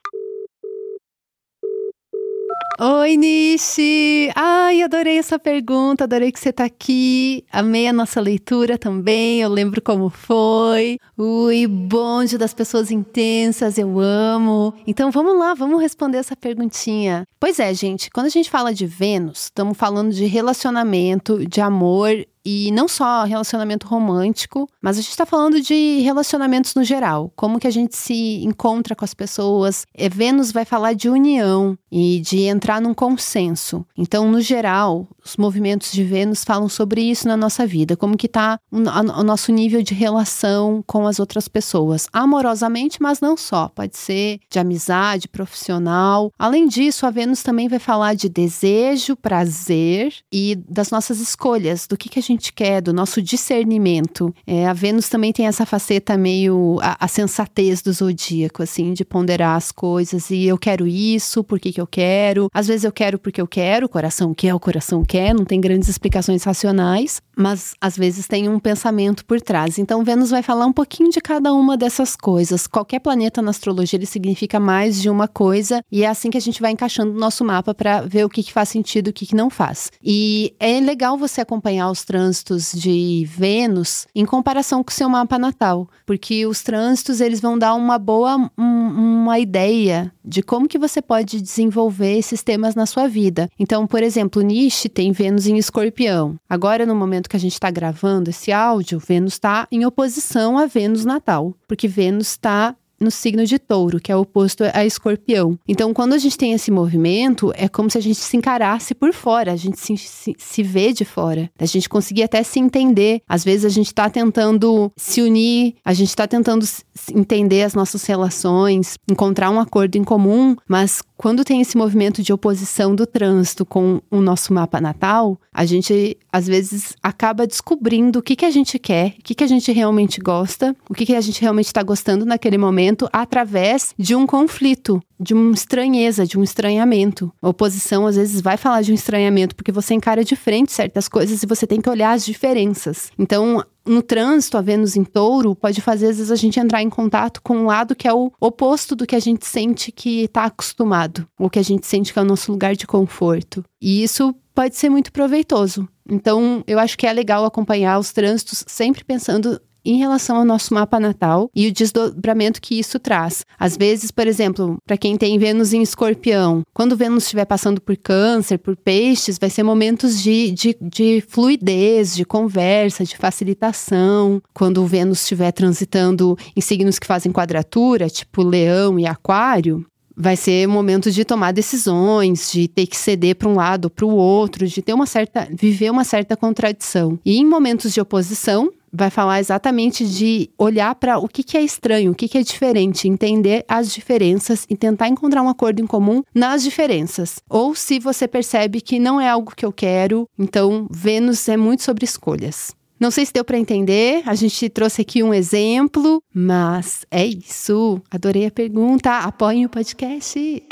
Oi, 2.78 3.16
Nishi! 3.16 4.30
Ai, 4.36 4.82
adorei 4.82 5.18
essa 5.18 5.40
pergunta, 5.40 6.04
adorei 6.04 6.30
que 6.30 6.38
você 6.38 6.52
tá 6.52 6.66
aqui. 6.66 7.46
Amei 7.50 7.88
a 7.88 7.94
nossa 7.94 8.20
leitura 8.20 8.78
também, 8.78 9.40
eu 9.40 9.50
lembro 9.50 9.82
como 9.82 10.10
foi. 10.10 10.98
Ui, 11.18 11.68
bonde 11.68 12.38
das 12.38 12.54
pessoas 12.54 12.92
intensas, 12.92 13.78
eu 13.78 13.98
amo. 13.98 14.74
Então 14.86 15.10
vamos 15.10 15.38
lá, 15.40 15.54
vamos 15.54 15.82
responder 15.82 16.18
essa 16.18 16.36
perguntinha. 16.36 17.24
Pois 17.40 17.60
é, 17.60 17.74
gente, 17.74 18.10
quando 18.12 18.26
a 18.26 18.30
gente 18.30 18.50
fala 18.50 18.74
de 18.74 18.86
Vênus, 18.86 19.44
estamos 19.44 19.78
falando 19.78 20.12
de 20.12 20.26
relacionamento, 20.26 21.48
de 21.48 21.62
amor 21.62 22.26
e 22.46 22.72
não 22.72 22.88
só 22.88 23.24
relacionamento 23.24 23.88
romântico, 23.88 24.70
mas 24.82 24.98
a 24.98 25.02
gente 25.02 25.10
está 25.10 25.26
falando 25.26 25.60
de 25.60 26.00
relacionamentos 26.02 26.76
no 26.76 26.84
geral. 26.84 27.32
Como 27.36 27.60
que 27.60 27.68
a 27.68 27.72
gente 27.72 27.98
se 27.98 28.44
encontra 28.44 28.96
com 28.96 29.04
as 29.04 29.14
pessoas. 29.14 29.86
E 29.98 30.08
Vênus 30.10 30.52
vai 30.52 30.66
falar 30.66 30.94
de 30.94 31.10
união 31.10 31.78
e 31.92 32.20
de 32.20 32.44
entrar 32.44 32.82
num 32.82 32.94
consenso. 32.94 33.86
Então, 33.98 34.30
no 34.30 34.42
geral, 34.42 35.08
os 35.24 35.38
movimentos 35.38 35.92
de 35.92 36.04
Vênus 36.04 36.44
falam 36.44 36.70
sobre 36.70 37.02
isso 37.02 37.28
na 37.28 37.38
nossa 37.38 37.66
vida. 37.66 37.96
Como 37.96 38.18
que 38.18 38.28
está 38.28 38.60
o, 38.72 38.78
o 38.78 39.24
nosso 39.24 39.52
nível 39.52 39.82
de 39.82 39.94
relação 39.94 40.84
com 40.86 41.08
as 41.08 41.20
outras 41.20 41.48
pessoas. 41.48 42.08
Amorosamente, 42.12 43.02
mas 43.02 43.22
não 43.22 43.38
só. 43.38 43.70
Pode 43.70 43.98
ser 43.98 44.40
de 44.50 44.60
amizade, 44.60 45.28
profissional. 45.28 46.32
Além 46.38 46.68
disso, 46.68 47.06
a 47.06 47.10
Vênus 47.10 47.42
também 47.42 47.68
vai 47.68 47.80
falar 47.80 48.14
de 48.14 48.28
desejo, 48.28 49.16
prazer 49.16 50.14
e 50.32 50.56
das 50.68 50.92
nossas 50.92 51.20
escolhas, 51.20 51.88
do 51.88 51.98
que, 51.98 52.10
que 52.10 52.20
a 52.20 52.22
gente 52.22 52.35
gente 52.36 52.54
quer, 52.54 52.82
do 52.82 52.94
nosso 52.94 53.22
discernimento. 53.22 54.34
É, 54.46 54.68
a 54.68 54.74
Vênus 54.74 55.10
também 55.10 55.32
tem 55.32 55.48
essa 55.48 55.66
faceta 55.66 56.18
meio 56.18 56.78
a, 56.82 56.98
a, 57.06 57.08
sensatez 57.08 57.82
do 57.82 57.92
zodíaco, 57.92 58.62
assim, 58.62 58.94
de 58.94 59.04
ponderar 59.04 59.56
as 59.56 59.72
coisas. 59.72 60.30
E 60.30 60.46
eu 60.46 60.58
quero 60.58 60.86
isso, 60.86 61.44
por 61.44 61.60
que, 61.60 61.72
que 61.72 61.82
eu 61.82 61.88
quero? 61.88 62.50
Às 62.54 62.68
vezes 62.68 62.84
eu 62.84 62.92
quero 62.92 63.18
porque 63.18 63.42
eu 63.42 63.48
quero, 63.48 63.86
o 63.86 63.90
coração 63.90 64.34
quer, 64.34 64.54
o 64.54 64.60
coração 64.60 65.04
quer, 65.04 65.34
não 65.34 65.46
tem 65.46 65.60
grandes 65.60 65.90
explicações 65.90 66.44
racionais, 66.44 67.22
mas 67.38 67.76
às 67.80 67.98
vezes 67.98 68.28
tem 68.28 68.50
um 68.50 68.60
pensamento 68.60 69.26
por 69.26 69.42
trás. 69.42 69.78
Então, 69.78 70.04
Vênus 70.04 70.30
vai 70.30 70.42
falar 70.42 70.66
um 70.66 70.74
pouquinho 70.74 71.10
de 71.10 71.22
cada 71.22 71.54
uma 71.54 71.78
dessas 71.78 72.16
coisas. 72.16 72.68
Qualquer 72.68 73.00
planeta 73.00 73.42
na 73.42 73.52
astrologia 73.52 73.98
ele 73.98 74.06
significa 74.06 74.60
mais 74.60 75.02
de 75.02 75.10
uma 75.10 75.28
coisa, 75.28 75.82
e 75.92 76.04
é 76.04 76.08
assim 76.08 76.30
que 76.30 76.38
a 76.38 76.42
gente 76.42 76.62
vai 76.62 76.72
encaixando 76.72 77.12
o 77.12 77.20
nosso 77.20 77.44
mapa 77.44 77.74
para 77.74 78.02
ver 78.02 78.26
o 78.26 78.30
que, 78.30 78.44
que 78.44 78.54
faz 78.54 78.70
sentido 78.70 79.08
e 79.08 79.10
o 79.12 79.14
que, 79.14 79.26
que 79.26 79.36
não 79.36 79.50
faz. 79.50 79.92
E 80.04 80.54
é 80.60 80.80
legal 80.80 81.18
você 81.18 81.42
acompanhar 81.42 81.90
os 81.90 82.04
trânsitos 82.04 82.72
de 82.72 83.26
Vênus 83.28 84.08
em 84.16 84.26
comparação 84.26 84.84
com 84.84 84.92
o 84.92 84.94
seu 84.94 85.10
mapa 85.10 85.38
natal, 85.38 85.90
porque 86.06 86.46
os 86.46 86.62
trânsitos 86.62 87.22
eles 87.22 87.40
vão 87.40 87.58
dar 87.58 87.74
uma 87.76 87.98
boa 87.98 88.50
um, 88.58 89.22
uma 89.24 89.40
ideia 89.40 90.12
de 90.24 90.42
como 90.42 90.68
que 90.68 90.78
você 90.78 91.02
pode 91.02 91.42
desenvolver 91.42 92.18
esses 92.18 92.42
temas 92.44 92.76
na 92.76 92.86
sua 92.86 93.08
vida. 93.08 93.50
Então, 93.60 93.86
por 93.86 94.02
exemplo, 94.02 94.42
Nishi 94.42 94.90
tem 94.90 95.12
Vênus 95.12 95.48
em 95.48 95.58
Escorpião. 95.58 96.36
Agora, 96.50 96.86
no 96.86 96.96
momento 97.26 97.30
que 97.30 97.36
a 97.36 97.40
gente 97.40 97.54
está 97.54 97.70
gravando 97.72 98.30
esse 98.30 98.52
áudio, 98.52 99.00
Vênus 99.00 99.34
está 99.34 99.68
em 99.72 99.86
oposição 99.86 100.58
a 100.58 100.66
Vênus 100.66 101.06
natal, 101.06 101.54
porque 101.68 101.88
Vênus 101.88 102.30
está 102.30 102.76
no 102.98 103.12
signo 103.12 103.46
de 103.46 103.60
touro, 103.60 104.00
que 104.00 104.10
é 104.10 104.16
oposto 104.16 104.64
a 104.74 104.86
escorpião. 104.86 105.60
Então, 105.68 105.94
quando 105.94 106.14
a 106.14 106.18
gente 106.18 106.38
tem 106.38 106.54
esse 106.54 106.72
movimento, 106.72 107.52
é 107.56 107.68
como 107.68 107.90
se 107.90 107.98
a 107.98 108.02
gente 108.02 108.16
se 108.16 108.38
encarasse 108.38 108.96
por 108.96 109.14
fora, 109.14 109.52
a 109.52 109.56
gente 109.58 109.78
se, 109.78 109.98
se, 109.98 110.34
se 110.38 110.64
vê 110.64 110.94
de 110.94 111.04
fora, 111.04 111.52
a 111.60 111.66
gente 111.66 111.90
conseguir 111.90 112.24
até 112.24 112.42
se 112.42 112.58
entender. 112.58 113.22
Às 113.28 113.44
vezes 113.44 113.66
a 113.66 113.70
gente 113.70 113.88
está 113.88 114.10
tentando 114.10 114.90
se 114.96 115.22
unir, 115.22 115.76
a 115.84 115.94
gente 115.94 116.10
está 116.10 116.26
tentando 116.26 116.66
entender 117.14 117.64
as 117.64 117.74
nossas 117.74 118.06
relações, 118.06 118.96
encontrar 119.12 119.50
um 119.50 119.60
acordo 119.60 119.98
em 119.98 120.04
comum, 120.04 120.56
mas 120.68 121.02
quando 121.18 121.46
tem 121.46 121.62
esse 121.62 121.78
movimento 121.78 122.22
de 122.22 122.34
oposição 122.34 122.96
do 122.96 123.06
trânsito 123.06 123.66
com 123.66 124.02
o 124.12 124.22
nosso 124.22 124.54
mapa 124.54 124.82
natal, 124.82 125.40
a 125.54 125.66
gente 125.66 126.18
às 126.32 126.48
vezes 126.48 126.96
acaba 127.02 127.48
descobrindo 127.48 128.20
o 128.20 128.22
que, 128.22 128.36
que 128.36 128.46
a 128.46 128.52
gente 128.52 128.78
quer, 128.78 129.16
o 129.20 129.24
que, 129.24 129.36
que 129.36 129.44
a 129.44 129.48
gente 129.48 129.72
realmente 129.72 130.20
gosta, 130.20 130.76
o 130.90 130.94
que, 130.94 131.06
que 131.06 131.16
a 131.16 131.22
gente 131.22 131.42
realmente 131.42 131.68
está 131.68 131.82
gostando 131.82 132.26
naquele 132.26 132.58
momento, 132.58 133.08
através 133.14 133.94
de 133.98 134.16
um 134.16 134.28
conflito, 134.28 135.02
de 135.20 135.34
uma 135.34 135.54
estranheza, 135.54 136.26
de 136.26 136.38
um 136.38 136.44
estranhamento. 136.44 137.32
A 137.42 137.50
oposição 137.50 138.06
às 138.06 138.16
vezes 138.16 138.42
vai 138.42 138.58
falar 138.58 138.82
de 138.82 138.92
um 138.92 138.96
estranhamento 138.96 139.56
porque 139.56 139.72
você 139.72 139.94
encara 139.94 140.24
de 140.24 140.36
frente 140.36 140.74
certas 140.74 141.08
coisas 141.08 141.42
e 141.42 141.48
você 141.48 141.66
tem 141.66 141.80
que 141.80 141.90
olhar 141.90 142.12
as 142.12 142.26
diferenças. 142.26 143.10
Então, 143.18 143.64
no 143.86 144.02
trânsito, 144.02 144.58
a 144.58 144.62
Vênus 144.62 144.96
em 144.96 145.04
touro, 145.04 145.56
pode 145.56 145.82
fazer 145.82 146.08
às 146.08 146.18
vezes 146.18 146.32
a 146.32 146.36
gente 146.36 146.60
entrar 146.60 146.82
em 146.82 146.90
contato 146.90 147.42
com 147.42 147.58
um 147.58 147.66
lado 147.66 147.96
que 147.96 148.08
é 148.08 148.14
o 148.14 148.32
oposto 148.40 148.96
do 148.96 149.06
que 149.06 149.16
a 149.16 149.20
gente 149.20 149.46
sente 149.46 149.92
que 149.92 150.24
está 150.24 150.46
acostumado, 150.46 151.28
ou 151.40 151.50
que 151.50 151.60
a 151.60 151.64
gente 151.64 151.86
sente 151.86 152.12
que 152.12 152.20
é 152.20 152.22
o 152.22 152.26
nosso 152.26 152.52
lugar 152.52 152.76
de 152.76 152.88
conforto. 152.88 153.64
E 153.82 154.04
isso 154.04 154.34
pode 154.54 154.76
ser 154.76 154.90
muito 154.90 155.12
proveitoso. 155.12 155.88
Então, 156.10 156.64
eu 156.66 156.80
acho 156.80 156.98
que 156.98 157.06
é 157.06 157.14
legal 157.14 157.46
acompanhar 157.46 158.00
os 158.00 158.12
trânsitos 158.12 158.64
sempre 158.68 159.04
pensando 159.04 159.60
em 159.86 159.98
relação 159.98 160.38
ao 160.38 160.46
nosso 160.46 160.74
mapa 160.74 161.00
natal 161.00 161.50
e 161.56 161.68
o 161.68 161.72
desdobramento 161.72 162.62
que 162.62 162.80
isso 162.80 163.00
traz. 163.00 163.46
Às 163.60 163.78
vezes, 163.78 164.12
por 164.12 164.28
exemplo, 164.28 164.78
para 164.86 164.98
quem 164.98 165.18
tem 165.18 165.38
Vênus 165.38 165.74
em 165.74 165.82
escorpião, 165.82 166.64
quando 166.74 166.96
Vênus 166.96 167.24
estiver 167.24 167.46
passando 167.46 167.80
por 167.80 167.96
câncer, 167.98 168.58
por 168.58 168.76
peixes, 168.76 169.38
vai 169.38 169.50
ser 169.50 169.64
momentos 169.64 170.22
de, 170.22 170.52
de, 170.52 170.78
de 170.82 171.24
fluidez, 171.28 172.16
de 172.16 172.26
conversa, 172.26 173.04
de 173.04 173.16
facilitação. 173.18 174.42
Quando 174.54 174.86
Vênus 174.86 175.22
estiver 175.22 175.52
transitando 175.52 176.38
em 176.56 176.62
signos 176.62 177.00
que 177.00 177.08
fazem 177.08 177.32
quadratura, 177.32 178.10
tipo 178.10 178.44
leão 178.44 179.00
e 179.00 179.06
aquário, 179.06 179.86
vai 180.16 180.36
ser 180.36 180.68
momento 180.68 181.12
de 181.12 181.26
tomar 181.26 181.52
decisões, 181.52 182.52
de 182.52 182.68
ter 182.68 182.88
que 182.88 182.96
ceder 182.96 183.36
para 183.36 183.50
um 183.50 183.56
lado 183.56 183.86
ou 183.86 183.90
para 183.90 184.06
o 184.06 184.16
outro, 184.16 184.66
de 184.66 184.82
ter 184.82 184.94
uma 184.94 185.06
certa 185.06 185.48
viver 185.52 185.90
uma 185.92 186.04
certa 186.04 186.38
contradição. 186.38 187.20
E 187.26 187.38
em 187.38 187.46
momentos 187.46 187.94
de 187.94 188.00
oposição, 188.00 188.72
vai 188.96 189.10
falar 189.10 189.40
exatamente 189.40 190.06
de 190.06 190.50
olhar 190.58 190.96
para 190.96 191.18
o 191.18 191.28
que, 191.28 191.44
que 191.44 191.58
é 191.58 191.62
estranho, 191.62 192.12
o 192.12 192.16
que, 192.16 192.28
que 192.28 192.38
é 192.38 192.42
diferente, 192.42 193.08
entender 193.08 193.66
as 193.68 193.94
diferenças 193.94 194.66
e 194.70 194.76
tentar 194.76 195.08
encontrar 195.08 195.42
um 195.42 195.50
acordo 195.50 195.82
em 195.82 195.88
comum 195.88 196.24
nas 196.34 196.64
diferenças. 196.64 197.40
Ou 197.50 197.76
se 197.76 198.00
você 198.00 198.28
percebe 198.28 198.82
que 198.82 199.00
não 199.00 199.20
é 199.20 199.30
algo 199.30 199.54
que 199.56 199.66
eu 199.66 199.72
quero, 199.72 200.28
então 200.38 200.88
Vênus 200.90 201.48
é 201.50 201.58
muito 201.58 201.84
sobre 201.84 202.06
escolhas. 202.06 202.74
Não 202.98 203.12
sei 203.12 203.26
se 203.26 203.34
deu 203.34 203.44
para 203.44 203.60
entender, 203.60 204.24
a 204.26 204.34
gente 204.36 204.70
trouxe 204.70 205.02
aqui 205.02 205.22
um 205.22 205.34
exemplo, 205.34 206.24
mas 206.34 207.06
é 207.12 207.26
isso. 207.26 208.02
Adorei 208.10 208.46
a 208.46 208.52
pergunta. 208.52 209.20
Apoiem 209.20 209.66
o 209.66 209.70
podcast. 209.70 210.64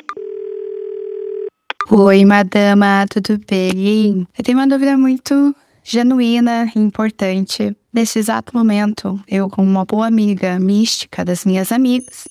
Oi, 1.92 2.24
madama, 2.24 3.06
tudo 3.10 3.38
bem? 3.46 4.26
Eu 4.38 4.44
tenho 4.44 4.58
uma 4.58 4.68
dúvida 4.68 4.98
muito 4.98 5.54
genuína 5.84 6.72
e 6.76 6.80
importante. 6.80 7.76
Nesse 7.92 8.20
exato 8.20 8.56
momento, 8.56 9.22
eu, 9.28 9.50
como 9.50 9.70
uma 9.70 9.86
boa 9.86 10.08
amiga 10.08 10.60
mística 10.60 11.24
das 11.24 11.46
minhas 11.46 11.72
amigas, 11.72 12.28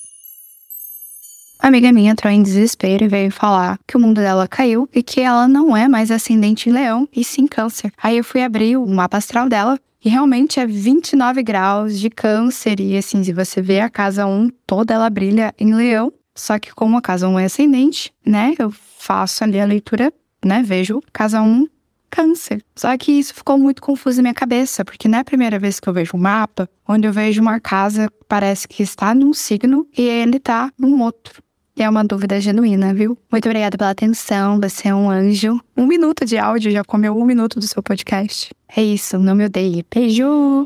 a 1.63 1.69
amiga 1.69 1.93
minha 1.93 2.11
entrou 2.11 2.33
em 2.33 2.43
desespero 2.43 3.05
e 3.05 3.09
veio 3.09 3.31
falar 3.31 3.79
que 3.87 3.97
o 3.97 4.01
mundo 4.01 4.21
dela 4.21 4.49
caiu 4.49 4.89
e 4.93 5.01
que 5.01 5.21
ela 5.21 5.47
não 5.47 5.77
é 5.77 5.87
mais 5.87 6.11
ascendente 6.11 6.69
em 6.69 6.73
leão 6.73 7.09
e 7.15 7.23
sim 7.23 7.47
câncer. 7.47 7.93
Aí 8.03 8.19
eu 8.19 8.25
fui 8.25 8.43
abrir 8.43 8.77
o 8.77 8.85
mapa 8.85 9.19
astral 9.19 9.49
dela 9.49 9.79
e 10.05 10.09
realmente 10.09 10.59
é 10.59 10.67
29 10.67 11.41
graus 11.45 12.01
de 12.01 12.11
câncer. 12.11 12.81
E 12.81 12.97
assim, 12.97 13.23
se 13.23 13.33
você 13.33 13.63
vê 13.63 13.79
a 13.79 13.89
casa 13.89 14.27
1, 14.27 14.51
toda 14.67 14.93
ela 14.93 15.09
brilha 15.09 15.55
em 15.57 15.73
leão. 15.73 16.13
Só 16.35 16.59
que 16.59 16.75
como 16.75 16.97
a 16.97 17.01
casa 17.01 17.29
1 17.29 17.39
é 17.39 17.45
ascendente, 17.45 18.13
né? 18.27 18.55
Eu 18.59 18.75
faço 18.99 19.45
ali 19.45 19.61
a 19.61 19.65
leitura, 19.65 20.13
né? 20.45 20.65
Vejo 20.65 21.01
casa 21.13 21.41
1 21.43 21.69
câncer. 22.13 22.63
Só 22.77 22.97
que 22.99 23.11
isso 23.11 23.35
ficou 23.35 23.59
muito 23.59 23.81
confuso 23.81 24.19
na 24.19 24.25
minha 24.25 24.35
cabeça, 24.35 24.85
porque 24.85 25.09
não 25.09 25.17
é 25.19 25.21
a 25.23 25.25
primeira 25.25 25.59
vez 25.59 25.81
que 25.81 25.89
eu 25.89 25.93
vejo 25.95 26.13
um 26.15 26.21
mapa 26.21 26.69
onde 26.87 27.09
eu 27.09 27.13
vejo 27.13 27.41
uma 27.41 27.59
casa 27.59 28.09
que 28.09 28.25
parece 28.29 28.69
que 28.69 28.83
está 28.83 29.15
num 29.15 29.33
signo 29.33 29.87
e 29.97 30.03
ele 30.03 30.37
está 30.37 30.71
num 30.79 31.01
outro. 31.01 31.43
E 31.75 31.83
é 31.83 31.89
uma 31.89 32.05
dúvida 32.05 32.39
genuína, 32.39 32.93
viu? 32.93 33.17
Muito 33.31 33.47
obrigada 33.47 33.79
pela 33.79 33.91
atenção, 33.91 34.61
você 34.61 34.89
é 34.89 34.95
um 34.95 35.09
anjo. 35.09 35.59
Um 35.75 35.87
minuto 35.87 36.27
de 36.27 36.37
áudio 36.37 36.71
já 36.71 36.85
comeu 36.85 37.17
um 37.17 37.25
minuto 37.25 37.59
do 37.59 37.67
seu 37.67 37.83
podcast. 37.83 38.51
É 38.77 38.83
isso, 38.83 39.19
não 39.19 39.35
me 39.35 39.47
odeie. 39.47 39.83
Beijo! 39.91 40.65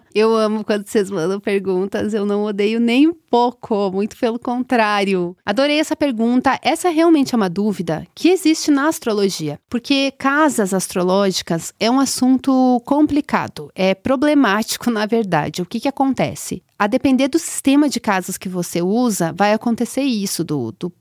eu 0.14 0.36
amo 0.36 0.64
quando 0.64 0.86
vocês 0.86 1.10
mandam 1.10 1.40
perguntas, 1.40 2.14
eu 2.14 2.26
não 2.26 2.44
odeio 2.44 2.80
nem 2.80 3.08
um 3.08 3.14
pouco, 3.14 3.90
muito 3.92 4.16
pelo 4.16 4.38
contrário. 4.38 5.36
Adorei 5.44 5.78
essa 5.78 5.96
pergunta. 5.96 6.58
Essa 6.62 6.88
realmente 6.88 7.34
é 7.34 7.36
uma 7.36 7.50
dúvida 7.50 8.06
que 8.14 8.28
existe 8.28 8.70
na 8.70 8.88
astrologia, 8.88 9.58
porque 9.68 10.12
casas 10.18 10.72
astrológicas 10.72 11.72
é 11.78 11.90
um 11.90 12.00
assunto 12.00 12.80
complicado, 12.84 13.70
é 13.74 13.94
problemático 13.94 14.90
na 14.92 15.06
verdade. 15.06 15.62
O 15.62 15.66
que, 15.66 15.80
que 15.80 15.88
acontece? 15.88 16.62
A 16.78 16.86
depender 16.86 17.28
do 17.28 17.38
sistema 17.38 17.88
de 17.88 18.00
casas 18.00 18.36
que 18.36 18.48
você 18.48 18.82
usa, 18.82 19.32
vai 19.32 19.52
acontecer 19.52 20.02
isso, 20.02 20.42
do, 20.42 20.72
do 20.72 20.92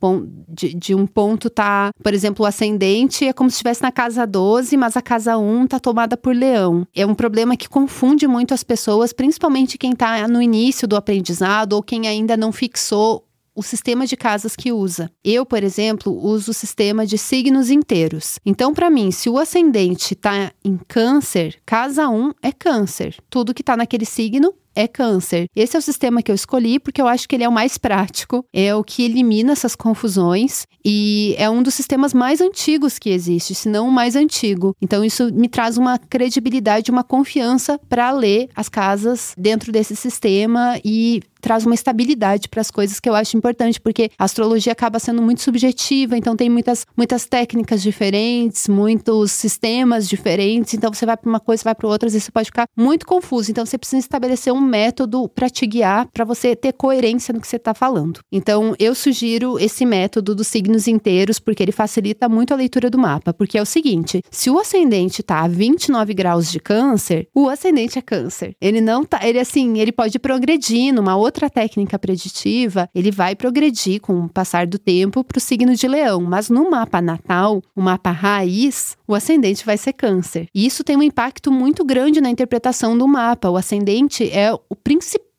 de, 0.48 0.74
de 0.74 0.96
um 0.96 1.06
ponto 1.06 1.50
tá, 1.50 1.92
por 2.02 2.14
exemplo, 2.14 2.44
o 2.44 2.48
ascendente 2.48 3.26
é 3.26 3.34
como 3.34 3.50
se 3.50 3.56
estivesse 3.56 3.82
na 3.82 3.92
casa 3.92 4.26
12, 4.26 4.76
mas 4.78 4.96
a 4.96 5.02
casa 5.02 5.38
1 5.38 5.68
tá 5.68 5.80
tomada 5.80 6.16
por 6.16 6.36
leão. 6.36 6.88
É 6.96 7.06
um 7.06 7.16
problema 7.16 7.58
que 7.58 7.68
confunde 7.68 8.28
muito 8.28 8.54
as 8.54 8.64
pessoas, 8.64 9.14
principalmente 9.14 9.78
quem 9.78 9.94
tá 9.94 10.28
no 10.28 10.42
início 10.42 10.88
do 10.88 10.96
aprendizado 10.96 11.74
ou 11.74 11.84
quem 11.84 12.08
ainda 12.08 12.38
não 12.38 12.52
fixou 12.52 13.26
o 13.56 13.62
sistema 13.62 14.06
de 14.08 14.18
casas 14.18 14.56
que 14.56 14.72
usa. 14.72 15.12
Eu, 15.24 15.46
por 15.46 15.64
exemplo, 15.64 16.12
uso 16.12 16.52
o 16.52 16.54
sistema 16.54 17.06
de 17.06 17.18
signos 17.18 17.70
inteiros. 17.70 18.40
Então, 18.46 18.74
para 18.74 18.90
mim, 18.90 19.12
se 19.12 19.30
o 19.30 19.38
ascendente 19.38 20.14
está 20.14 20.52
em 20.64 20.78
câncer, 20.88 21.60
casa 21.66 22.10
1 22.10 22.34
é 22.42 22.52
câncer. 22.52 23.16
Tudo 23.30 23.54
que 23.54 23.62
está 23.62 23.78
naquele 23.78 24.06
signo 24.06 24.54
é 24.76 24.88
câncer. 24.88 25.48
Esse 25.56 25.76
é 25.76 25.80
o 25.80 25.82
sistema 25.82 26.22
que 26.22 26.32
eu 26.32 26.36
escolhi 26.36 26.80
porque 26.80 27.02
eu 27.02 27.08
acho 27.08 27.28
que 27.28 27.36
ele 27.36 27.44
é 27.44 27.50
o 27.50 27.52
mais 27.52 27.78
prático, 27.78 28.46
é 28.54 28.74
o 28.76 28.84
que 28.84 29.04
elimina 29.04 29.52
essas 29.52 29.76
confusões 29.76 30.66
e 30.84 31.36
é 31.38 31.50
um 31.50 31.64
dos 31.64 31.74
sistemas 31.74 32.14
mais 32.14 32.42
antigos 32.42 33.00
que 33.00 33.10
existe, 33.10 33.56
se 33.56 33.70
não 33.70 33.88
o 33.88 33.92
mais 33.92 34.16
antigo. 34.16 34.76
Então 34.82 35.04
isso 35.04 35.34
me 35.34 35.48
traz 35.48 35.78
uma 35.78 35.98
credibilidade, 35.98 36.92
uma 36.92 37.04
confiança 37.04 37.80
para 37.90 38.12
ler 38.12 38.50
as 38.56 38.70
casas 38.70 39.34
dentro 39.38 39.72
desse 39.72 39.96
sistema 39.96 40.80
e 40.84 41.22
traz 41.44 41.66
uma 41.66 41.76
estabilidade 41.76 42.48
para 42.48 42.62
as 42.62 42.72
coisas 42.72 43.02
que 43.02 43.10
eu 43.10 43.14
acho 43.14 43.36
importante, 43.36 43.80
porque 43.80 44.10
a 44.18 44.24
astrologia 44.24 44.72
acaba 44.72 44.98
sendo 44.98 45.22
muito 45.22 45.42
subjetiva, 45.42 46.18
então 46.18 46.38
tem 46.38 46.50
muitas, 46.50 46.86
muitas 46.96 47.26
técnicas 47.26 47.82
diferentes, 47.84 48.70
muitos 48.70 49.34
sistemas 49.34 50.08
diferentes, 50.08 50.74
então 50.74 50.92
você 50.92 51.06
vai 51.06 51.18
para 51.18 51.30
uma 51.30 51.42
coisa, 51.42 51.62
vai 51.66 51.76
para 51.76 51.88
outra, 51.88 52.08
vezes 52.08 52.24
você 52.24 52.32
pode 52.32 52.46
ficar 52.46 52.66
muito 52.78 53.06
confuso. 53.06 53.52
Então 53.52 53.66
você 53.66 53.78
precisa 53.78 54.00
estabelecer 54.00 54.54
um 54.54 54.62
método 54.64 55.30
para 55.30 55.50
te 55.50 55.68
guiar, 55.68 56.08
para 56.12 56.26
você 56.26 56.56
ter 56.56 56.74
coerência 56.74 57.34
no 57.34 57.40
que 57.40 57.48
você 57.48 57.58
está 57.58 57.74
falando. 57.74 58.22
Então 58.32 58.74
eu 58.80 58.96
sugiro 58.96 59.60
esse 59.60 59.86
método 59.86 60.34
dos 60.34 60.48
signos 60.48 60.88
inteiros, 60.88 61.40
porque 61.40 61.62
ele 61.62 61.72
facilita 61.72 62.28
muito 62.28 62.54
a 62.54 62.58
leitura 62.58 62.90
do 62.90 62.98
mapa, 62.98 63.34
porque 63.34 63.58
é 63.58 63.62
o 63.62 63.66
seguinte, 63.66 64.22
se 64.32 64.50
o 64.50 64.58
ascendente 64.58 65.22
está 65.22 65.42
a 65.42 65.48
29 65.48 66.14
graus 66.14 66.52
de 66.52 66.60
câncer, 66.60 67.28
o 67.36 67.50
ascendente 67.50 68.00
é 68.00 68.02
câncer. 68.02 68.56
Ele 68.60 68.82
não 68.82 69.04
tá, 69.04 69.20
ele 69.28 69.40
assim, 69.40 69.80
ele 69.80 69.92
pode 69.92 70.18
progredir 70.18 70.94
numa 70.94 71.16
outra 71.16 71.44
outra 71.44 71.50
técnica 71.50 72.00
preditiva, 72.00 72.88
ele 72.94 73.12
vai 73.12 73.36
progredir 73.36 74.00
com 74.00 74.26
o 74.26 74.30
passar 74.30 74.68
do 74.68 74.78
tempo 74.78 75.24
para 75.24 75.38
o 75.38 75.42
signo 75.42 75.76
de 75.76 75.88
leão, 75.88 76.22
mas 76.22 76.50
no 76.50 76.70
mapa 76.70 77.02
natal, 77.02 77.62
o 77.76 77.82
mapa 77.82 78.12
raiz, 78.12 78.96
o 79.08 79.16
ascendente 79.16 79.66
vai 79.66 79.78
ser 79.78 79.94
câncer. 79.94 80.48
E 80.54 80.66
isso 80.66 80.84
tem 80.84 80.96
um 80.96 81.04
impacto 81.04 81.52
muito 81.52 81.84
grande 81.84 82.22
na 82.22 82.30
interpretação 82.30 82.98
do 82.98 83.08
mapa. 83.08 83.50
O 83.50 83.58
ascendente 83.58 84.30
é 84.32 84.50
o 84.70 84.76
principal 84.76 85.33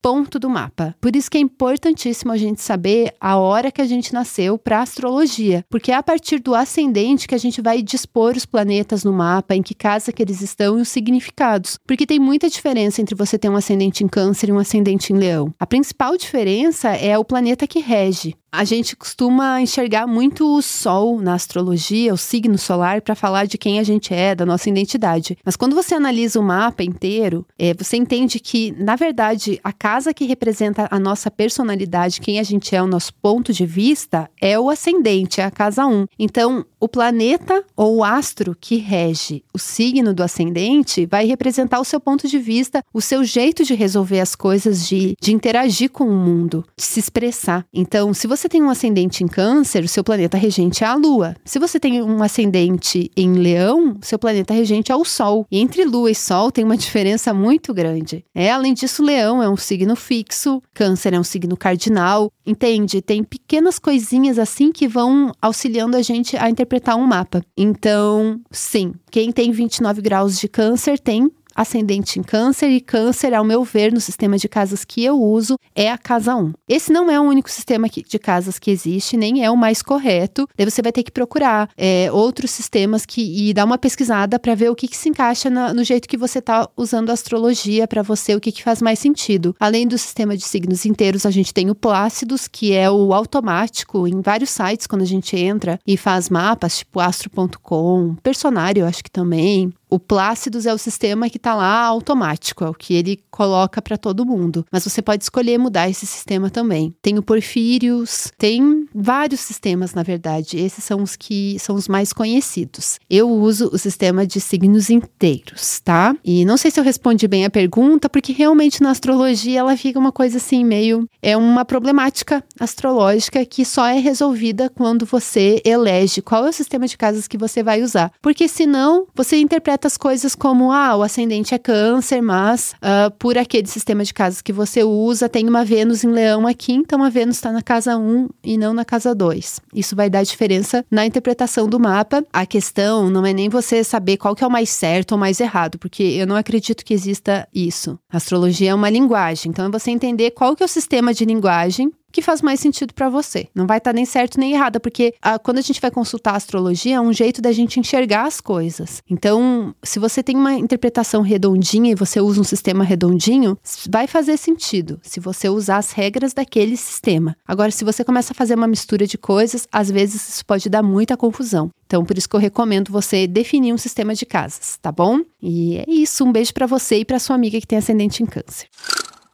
ponto 0.00 0.38
do 0.38 0.48
mapa. 0.48 0.94
Por 1.00 1.14
isso 1.14 1.30
que 1.30 1.38
é 1.38 1.40
importantíssimo 1.40 2.32
a 2.32 2.36
gente 2.36 2.62
saber 2.62 3.14
a 3.20 3.36
hora 3.36 3.70
que 3.70 3.82
a 3.82 3.86
gente 3.86 4.12
nasceu 4.12 4.56
para 4.56 4.80
astrologia, 4.80 5.64
porque 5.68 5.92
é 5.92 5.94
a 5.94 6.02
partir 6.02 6.38
do 6.38 6.54
ascendente 6.54 7.28
que 7.28 7.34
a 7.34 7.38
gente 7.38 7.60
vai 7.60 7.82
dispor 7.82 8.36
os 8.36 8.46
planetas 8.46 9.04
no 9.04 9.12
mapa, 9.12 9.54
em 9.54 9.62
que 9.62 9.74
casa 9.74 10.12
que 10.12 10.22
eles 10.22 10.40
estão 10.40 10.78
e 10.78 10.82
os 10.82 10.88
significados. 10.88 11.78
Porque 11.86 12.06
tem 12.06 12.18
muita 12.18 12.48
diferença 12.48 13.00
entre 13.00 13.14
você 13.14 13.38
ter 13.38 13.48
um 13.48 13.56
ascendente 13.56 14.04
em 14.04 14.08
câncer 14.08 14.48
e 14.48 14.52
um 14.52 14.58
ascendente 14.58 15.12
em 15.12 15.16
leão. 15.16 15.52
A 15.58 15.66
principal 15.66 16.16
diferença 16.16 16.90
é 16.90 17.18
o 17.18 17.24
planeta 17.24 17.66
que 17.66 17.80
rege. 17.80 18.34
A 18.52 18.64
gente 18.64 18.96
costuma 18.96 19.60
enxergar 19.60 20.08
muito 20.08 20.44
o 20.44 20.60
Sol 20.60 21.20
na 21.20 21.34
astrologia, 21.34 22.12
o 22.12 22.16
signo 22.16 22.58
solar, 22.58 23.00
para 23.00 23.14
falar 23.14 23.46
de 23.46 23.56
quem 23.56 23.78
a 23.78 23.84
gente 23.84 24.12
é, 24.12 24.34
da 24.34 24.44
nossa 24.44 24.68
identidade. 24.68 25.38
Mas 25.44 25.54
quando 25.54 25.76
você 25.76 25.94
analisa 25.94 26.40
o 26.40 26.42
mapa 26.42 26.82
inteiro, 26.82 27.46
é, 27.56 27.72
você 27.72 27.96
entende 27.96 28.40
que, 28.40 28.72
na 28.72 28.96
verdade, 28.96 29.39
a 29.62 29.72
casa 29.72 30.12
que 30.12 30.24
representa 30.26 30.88
a 30.90 30.98
nossa 30.98 31.30
personalidade, 31.30 32.20
quem 32.20 32.38
a 32.38 32.42
gente 32.42 32.74
é, 32.74 32.82
o 32.82 32.86
nosso 32.86 33.14
ponto 33.14 33.52
de 33.52 33.64
vista, 33.64 34.30
é 34.40 34.58
o 34.58 34.68
ascendente, 34.68 35.40
é 35.40 35.44
a 35.44 35.50
casa 35.50 35.86
1. 35.86 36.06
Então, 36.18 36.66
o 36.80 36.88
planeta 36.88 37.62
ou 37.76 37.98
o 37.98 38.04
astro 38.04 38.56
que 38.58 38.76
rege 38.76 39.44
o 39.52 39.58
signo 39.58 40.14
do 40.14 40.22
ascendente 40.22 41.06
vai 41.06 41.26
representar 41.26 41.78
o 41.78 41.84
seu 41.84 42.00
ponto 42.00 42.26
de 42.26 42.38
vista, 42.38 42.82
o 42.92 43.00
seu 43.00 43.22
jeito 43.22 43.64
de 43.64 43.74
resolver 43.74 44.20
as 44.20 44.34
coisas, 44.34 44.88
de, 44.88 45.14
de 45.20 45.32
interagir 45.32 45.90
com 45.90 46.04
o 46.04 46.16
mundo, 46.16 46.64
de 46.76 46.84
se 46.84 46.98
expressar. 46.98 47.66
Então, 47.72 48.14
se 48.14 48.26
você 48.26 48.48
tem 48.48 48.62
um 48.62 48.70
ascendente 48.70 49.22
em 49.22 49.28
câncer, 49.28 49.84
o 49.84 49.88
seu 49.88 50.02
planeta 50.02 50.36
regente 50.36 50.82
é 50.82 50.86
a 50.86 50.94
Lua. 50.94 51.36
Se 51.44 51.58
você 51.58 51.78
tem 51.78 52.02
um 52.02 52.22
ascendente 52.22 53.10
em 53.16 53.34
leão, 53.34 53.96
seu 54.00 54.18
planeta 54.18 54.54
regente 54.54 54.90
é 54.90 54.96
o 54.96 55.04
Sol. 55.04 55.46
E 55.50 55.58
entre 55.58 55.84
Lua 55.84 56.10
e 56.10 56.14
Sol 56.14 56.50
tem 56.50 56.64
uma 56.64 56.76
diferença 56.76 57.34
muito 57.34 57.74
grande. 57.74 58.24
É, 58.34 58.50
além 58.50 58.72
disso, 58.72 59.02
leão 59.02 59.42
é 59.42 59.48
um 59.48 59.56
signo 59.56 59.94
fixo, 59.94 60.62
câncer 60.72 61.12
é 61.12 61.20
um 61.20 61.24
signo 61.24 61.56
cardinal. 61.56 62.32
Entende? 62.46 63.02
Tem 63.02 63.22
pequenas 63.22 63.78
coisinhas 63.78 64.38
assim 64.38 64.72
que 64.72 64.88
vão 64.88 65.32
auxiliando 65.40 65.96
a 65.96 66.02
gente 66.02 66.36
a 66.36 66.48
interpretar 66.48 66.69
um 66.96 67.06
mapa. 67.06 67.42
Então, 67.56 68.40
sim, 68.50 68.92
quem 69.10 69.32
tem 69.32 69.50
29 69.50 70.00
graus 70.00 70.38
de 70.38 70.48
câncer 70.48 70.98
tem 70.98 71.30
ascendente 71.54 72.18
em 72.18 72.22
câncer 72.22 72.68
e 72.70 72.80
câncer, 72.80 73.34
ao 73.34 73.44
meu 73.44 73.64
ver, 73.64 73.92
no 73.92 74.00
sistema 74.00 74.36
de 74.36 74.48
casas 74.48 74.84
que 74.84 75.04
eu 75.04 75.20
uso, 75.20 75.56
é 75.74 75.90
a 75.90 75.98
casa 75.98 76.34
1. 76.34 76.52
Esse 76.68 76.92
não 76.92 77.10
é 77.10 77.18
o 77.18 77.24
único 77.24 77.50
sistema 77.50 77.88
de 77.88 78.18
casas 78.18 78.58
que 78.58 78.70
existe, 78.70 79.16
nem 79.16 79.44
é 79.44 79.50
o 79.50 79.56
mais 79.56 79.82
correto. 79.82 80.48
Daí 80.56 80.68
você 80.68 80.82
vai 80.82 80.92
ter 80.92 81.02
que 81.02 81.10
procurar 81.10 81.70
é, 81.76 82.10
outros 82.12 82.50
sistemas 82.50 83.04
que, 83.04 83.48
e 83.48 83.52
dar 83.52 83.64
uma 83.64 83.78
pesquisada 83.78 84.38
para 84.38 84.54
ver 84.54 84.70
o 84.70 84.74
que, 84.74 84.88
que 84.88 84.96
se 84.96 85.08
encaixa 85.08 85.50
na, 85.50 85.72
no 85.72 85.84
jeito 85.84 86.08
que 86.08 86.16
você 86.16 86.38
está 86.38 86.68
usando 86.76 87.10
a 87.10 87.12
astrologia 87.12 87.86
para 87.86 88.02
você, 88.02 88.34
o 88.34 88.40
que, 88.40 88.52
que 88.52 88.62
faz 88.62 88.80
mais 88.82 88.98
sentido. 88.98 89.54
Além 89.58 89.86
do 89.86 89.98
sistema 89.98 90.36
de 90.36 90.44
signos 90.44 90.84
inteiros, 90.86 91.26
a 91.26 91.30
gente 91.30 91.52
tem 91.52 91.70
o 91.70 91.74
Plácidos, 91.74 92.46
que 92.46 92.72
é 92.72 92.90
o 92.90 93.12
automático 93.14 94.06
em 94.06 94.20
vários 94.20 94.50
sites 94.50 94.86
quando 94.86 95.02
a 95.02 95.06
gente 95.06 95.36
entra 95.36 95.78
e 95.86 95.96
faz 95.96 96.28
mapas, 96.28 96.78
tipo 96.78 97.00
astro.com, 97.00 98.14
Personário, 98.22 98.86
acho 98.86 99.02
que 99.02 99.10
também. 99.10 99.72
O 99.90 99.98
Plácidos 99.98 100.66
é 100.66 100.72
o 100.72 100.78
sistema 100.78 101.28
que 101.28 101.36
está 101.36 101.54
lá 101.54 101.82
automático, 101.84 102.64
é 102.64 102.68
o 102.68 102.74
que 102.74 102.94
ele 102.94 103.20
coloca 103.30 103.82
para 103.82 103.98
todo 103.98 104.24
mundo. 104.24 104.64
Mas 104.70 104.84
você 104.84 105.02
pode 105.02 105.24
escolher 105.24 105.58
mudar 105.58 105.88
esse 105.88 106.06
sistema 106.06 106.48
também. 106.48 106.94
Tem 107.02 107.18
o 107.18 107.22
Porfírios, 107.22 108.30
tem 108.38 108.86
vários 108.94 109.40
sistemas, 109.40 109.92
na 109.92 110.02
verdade. 110.02 110.58
Esses 110.58 110.84
são 110.84 111.02
os 111.02 111.16
que 111.16 111.58
são 111.58 111.74
os 111.74 111.88
mais 111.88 112.12
conhecidos. 112.12 112.98
Eu 113.08 113.28
uso 113.28 113.68
o 113.72 113.78
sistema 113.78 114.26
de 114.26 114.40
signos 114.40 114.90
inteiros, 114.90 115.80
tá? 115.80 116.14
E 116.24 116.44
não 116.44 116.56
sei 116.56 116.70
se 116.70 116.78
eu 116.78 116.84
respondi 116.84 117.26
bem 117.26 117.44
a 117.44 117.50
pergunta, 117.50 118.08
porque 118.08 118.32
realmente 118.32 118.82
na 118.82 118.90
astrologia 118.90 119.60
ela 119.60 119.76
fica 119.76 119.98
uma 119.98 120.12
coisa 120.12 120.36
assim 120.36 120.64
meio 120.64 121.08
é 121.22 121.36
uma 121.36 121.64
problemática 121.64 122.44
astrológica 122.58 123.44
que 123.44 123.64
só 123.64 123.86
é 123.86 123.98
resolvida 123.98 124.70
quando 124.70 125.04
você 125.04 125.60
elege 125.64 126.22
qual 126.22 126.46
é 126.46 126.50
o 126.50 126.52
sistema 126.52 126.86
de 126.86 126.96
casas 126.96 127.26
que 127.26 127.38
você 127.38 127.62
vai 127.62 127.82
usar. 127.82 128.12
Porque 128.22 128.46
senão 128.48 129.06
você 129.14 129.36
interpreta 129.36 129.79
certas 129.80 129.96
coisas 129.96 130.34
como, 130.34 130.70
ah, 130.70 130.94
o 130.94 131.02
ascendente 131.02 131.54
é 131.54 131.58
câncer, 131.58 132.20
mas 132.20 132.74
uh, 132.82 133.10
por 133.18 133.38
aquele 133.38 133.66
sistema 133.66 134.04
de 134.04 134.12
casas 134.12 134.42
que 134.42 134.52
você 134.52 134.84
usa, 134.84 135.26
tem 135.26 135.48
uma 135.48 135.64
Vênus 135.64 136.04
em 136.04 136.10
leão 136.10 136.46
aqui, 136.46 136.74
então 136.74 137.02
a 137.02 137.08
Vênus 137.08 137.36
está 137.36 137.50
na 137.50 137.62
casa 137.62 137.96
1 137.96 138.28
e 138.44 138.58
não 138.58 138.74
na 138.74 138.84
casa 138.84 139.14
2. 139.14 139.58
Isso 139.74 139.96
vai 139.96 140.10
dar 140.10 140.22
diferença 140.22 140.84
na 140.90 141.06
interpretação 141.06 141.66
do 141.66 141.80
mapa. 141.80 142.22
A 142.30 142.44
questão 142.44 143.08
não 143.08 143.24
é 143.24 143.32
nem 143.32 143.48
você 143.48 143.82
saber 143.82 144.18
qual 144.18 144.34
que 144.34 144.44
é 144.44 144.46
o 144.46 144.50
mais 144.50 144.68
certo 144.68 145.12
ou 145.12 145.18
mais 145.18 145.40
errado, 145.40 145.78
porque 145.78 146.02
eu 146.02 146.26
não 146.26 146.36
acredito 146.36 146.84
que 146.84 146.92
exista 146.92 147.48
isso. 147.54 147.98
A 148.12 148.18
astrologia 148.18 148.72
é 148.72 148.74
uma 148.74 148.90
linguagem, 148.90 149.50
então 149.50 149.64
é 149.64 149.70
você 149.70 149.90
entender 149.90 150.32
qual 150.32 150.54
que 150.54 150.62
é 150.62 150.66
o 150.66 150.68
sistema 150.68 151.14
de 151.14 151.24
linguagem 151.24 151.90
que 152.12 152.22
faz 152.22 152.42
mais 152.42 152.60
sentido 152.60 152.94
para 152.94 153.08
você. 153.08 153.48
Não 153.54 153.66
vai 153.66 153.78
estar 153.78 153.90
tá 153.90 153.94
nem 153.94 154.04
certo 154.04 154.38
nem 154.38 154.52
errado, 154.52 154.80
porque 154.80 155.14
ah, 155.20 155.38
quando 155.38 155.58
a 155.58 155.62
gente 155.62 155.80
vai 155.80 155.90
consultar 155.90 156.34
a 156.34 156.36
astrologia, 156.36 156.96
é 156.96 157.00
um 157.00 157.12
jeito 157.12 157.40
da 157.40 157.52
gente 157.52 157.80
enxergar 157.80 158.26
as 158.26 158.40
coisas. 158.40 159.02
Então, 159.08 159.74
se 159.82 159.98
você 159.98 160.22
tem 160.22 160.36
uma 160.36 160.54
interpretação 160.54 161.22
redondinha 161.22 161.92
e 161.92 161.94
você 161.94 162.20
usa 162.20 162.40
um 162.40 162.44
sistema 162.44 162.84
redondinho, 162.84 163.58
vai 163.88 164.06
fazer 164.06 164.36
sentido 164.36 165.00
se 165.02 165.20
você 165.20 165.48
usar 165.48 165.78
as 165.78 165.92
regras 165.92 166.32
daquele 166.32 166.76
sistema. 166.76 167.36
Agora, 167.46 167.70
se 167.70 167.84
você 167.84 168.04
começa 168.04 168.32
a 168.32 168.36
fazer 168.36 168.54
uma 168.54 168.66
mistura 168.66 169.06
de 169.06 169.18
coisas, 169.18 169.66
às 169.70 169.90
vezes 169.90 170.28
isso 170.28 170.46
pode 170.46 170.68
dar 170.68 170.82
muita 170.82 171.16
confusão. 171.16 171.70
Então, 171.86 172.04
por 172.04 172.16
isso 172.16 172.28
que 172.28 172.36
eu 172.36 172.40
recomendo 172.40 172.92
você 172.92 173.26
definir 173.26 173.72
um 173.72 173.78
sistema 173.78 174.14
de 174.14 174.24
casas, 174.24 174.78
tá 174.80 174.92
bom? 174.92 175.22
E 175.42 175.78
é 175.78 175.84
isso. 175.88 176.24
Um 176.24 176.30
beijo 176.30 176.54
para 176.54 176.66
você 176.66 176.98
e 176.98 177.04
para 177.04 177.18
sua 177.18 177.34
amiga 177.34 177.60
que 177.60 177.66
tem 177.66 177.78
ascendente 177.78 178.22
em 178.22 178.26
câncer. 178.26 178.68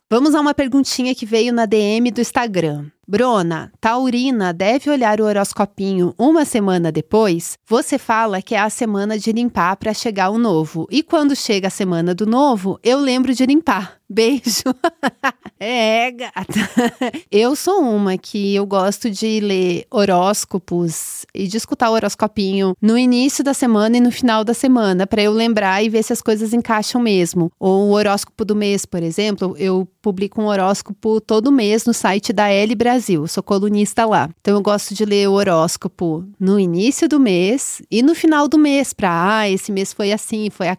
Vamos 0.09 0.37
a 0.37 0.41
uma 0.41 0.55
perguntinha 0.55 1.17
que 1.17 1.27
veio 1.27 1.53
na 1.53 1.67
DM 1.67 2.13
do 2.13 2.21
Instagram. 2.21 2.87
Brona, 3.09 3.73
Taurina 3.81 4.53
deve 4.53 4.89
olhar 4.89 5.21
o 5.21 5.25
horoscopinho 5.25 6.15
uma 6.17 6.45
semana 6.45 6.93
depois? 6.93 7.59
Você 7.67 7.99
fala 7.99 8.41
que 8.41 8.55
é 8.55 8.61
a 8.61 8.71
semana 8.71 9.19
de 9.19 9.33
limpar 9.33 9.77
para 9.77 9.93
chegar 9.93 10.31
o 10.31 10.39
novo. 10.39 10.87
E 10.93 11.03
quando 11.03 11.35
chega 11.35 11.67
a 11.67 11.71
semana 11.71 12.15
do 12.15 12.25
novo, 12.25 12.79
eu 12.85 13.01
lembro 13.01 13.35
de 13.35 13.45
limpar. 13.47 13.97
Beijo. 14.09 14.63
é, 15.59 16.11
gata. 16.13 16.47
Eu 17.31 17.57
sou 17.57 17.81
uma 17.81 18.17
que 18.17 18.55
eu 18.55 18.65
gosto 18.65 19.11
de 19.11 19.41
ler 19.41 19.85
horóscopos 19.91 21.27
e 21.35 21.49
de 21.49 21.57
escutar 21.57 21.91
o 21.91 21.95
horoscopinho 21.95 22.77
no 22.81 22.97
início 22.97 23.43
da 23.43 23.53
semana 23.53 23.97
e 23.97 24.01
no 24.01 24.13
final 24.13 24.45
da 24.45 24.55
semana, 24.55 25.07
para 25.07 25.23
eu 25.23 25.33
lembrar 25.33 25.83
e 25.83 25.89
ver 25.89 26.03
se 26.03 26.13
as 26.13 26.23
coisas 26.23 26.53
encaixam 26.53 27.01
mesmo. 27.01 27.51
Ou 27.59 27.89
o 27.89 27.93
horóscopo 27.93 28.45
do 28.45 28.55
mês, 28.55 28.87
por 28.87 29.03
exemplo, 29.03 29.55
eu 29.59 29.89
publico 30.01 30.41
um 30.41 30.47
horóscopo 30.47 31.21
todo 31.21 31.51
mês 31.51 31.85
no 31.85 31.93
site 31.93 32.33
da 32.33 32.49
L 32.49 32.75
Brasil. 32.77 33.27
Sou 33.27 33.43
colunista 33.43 34.07
lá. 34.07 34.31
Então 34.41 34.55
eu 34.55 34.63
gosto 34.63 34.95
de 34.95 35.05
ler 35.05 35.29
o 35.29 35.33
horóscopo 35.33 36.25
no 36.39 36.61
início 36.61 37.09
do 37.09 37.19
mês 37.19 37.83
e 37.91 38.03
no 38.03 38.15
final 38.15 38.47
do 38.47 38.57
mês, 38.57 38.93
para 38.93 39.39
ah, 39.39 39.51
esse 39.51 39.73
mês 39.73 39.93
foi 39.93 40.13
assim, 40.13 40.49
foi, 40.49 40.69
a, 40.69 40.79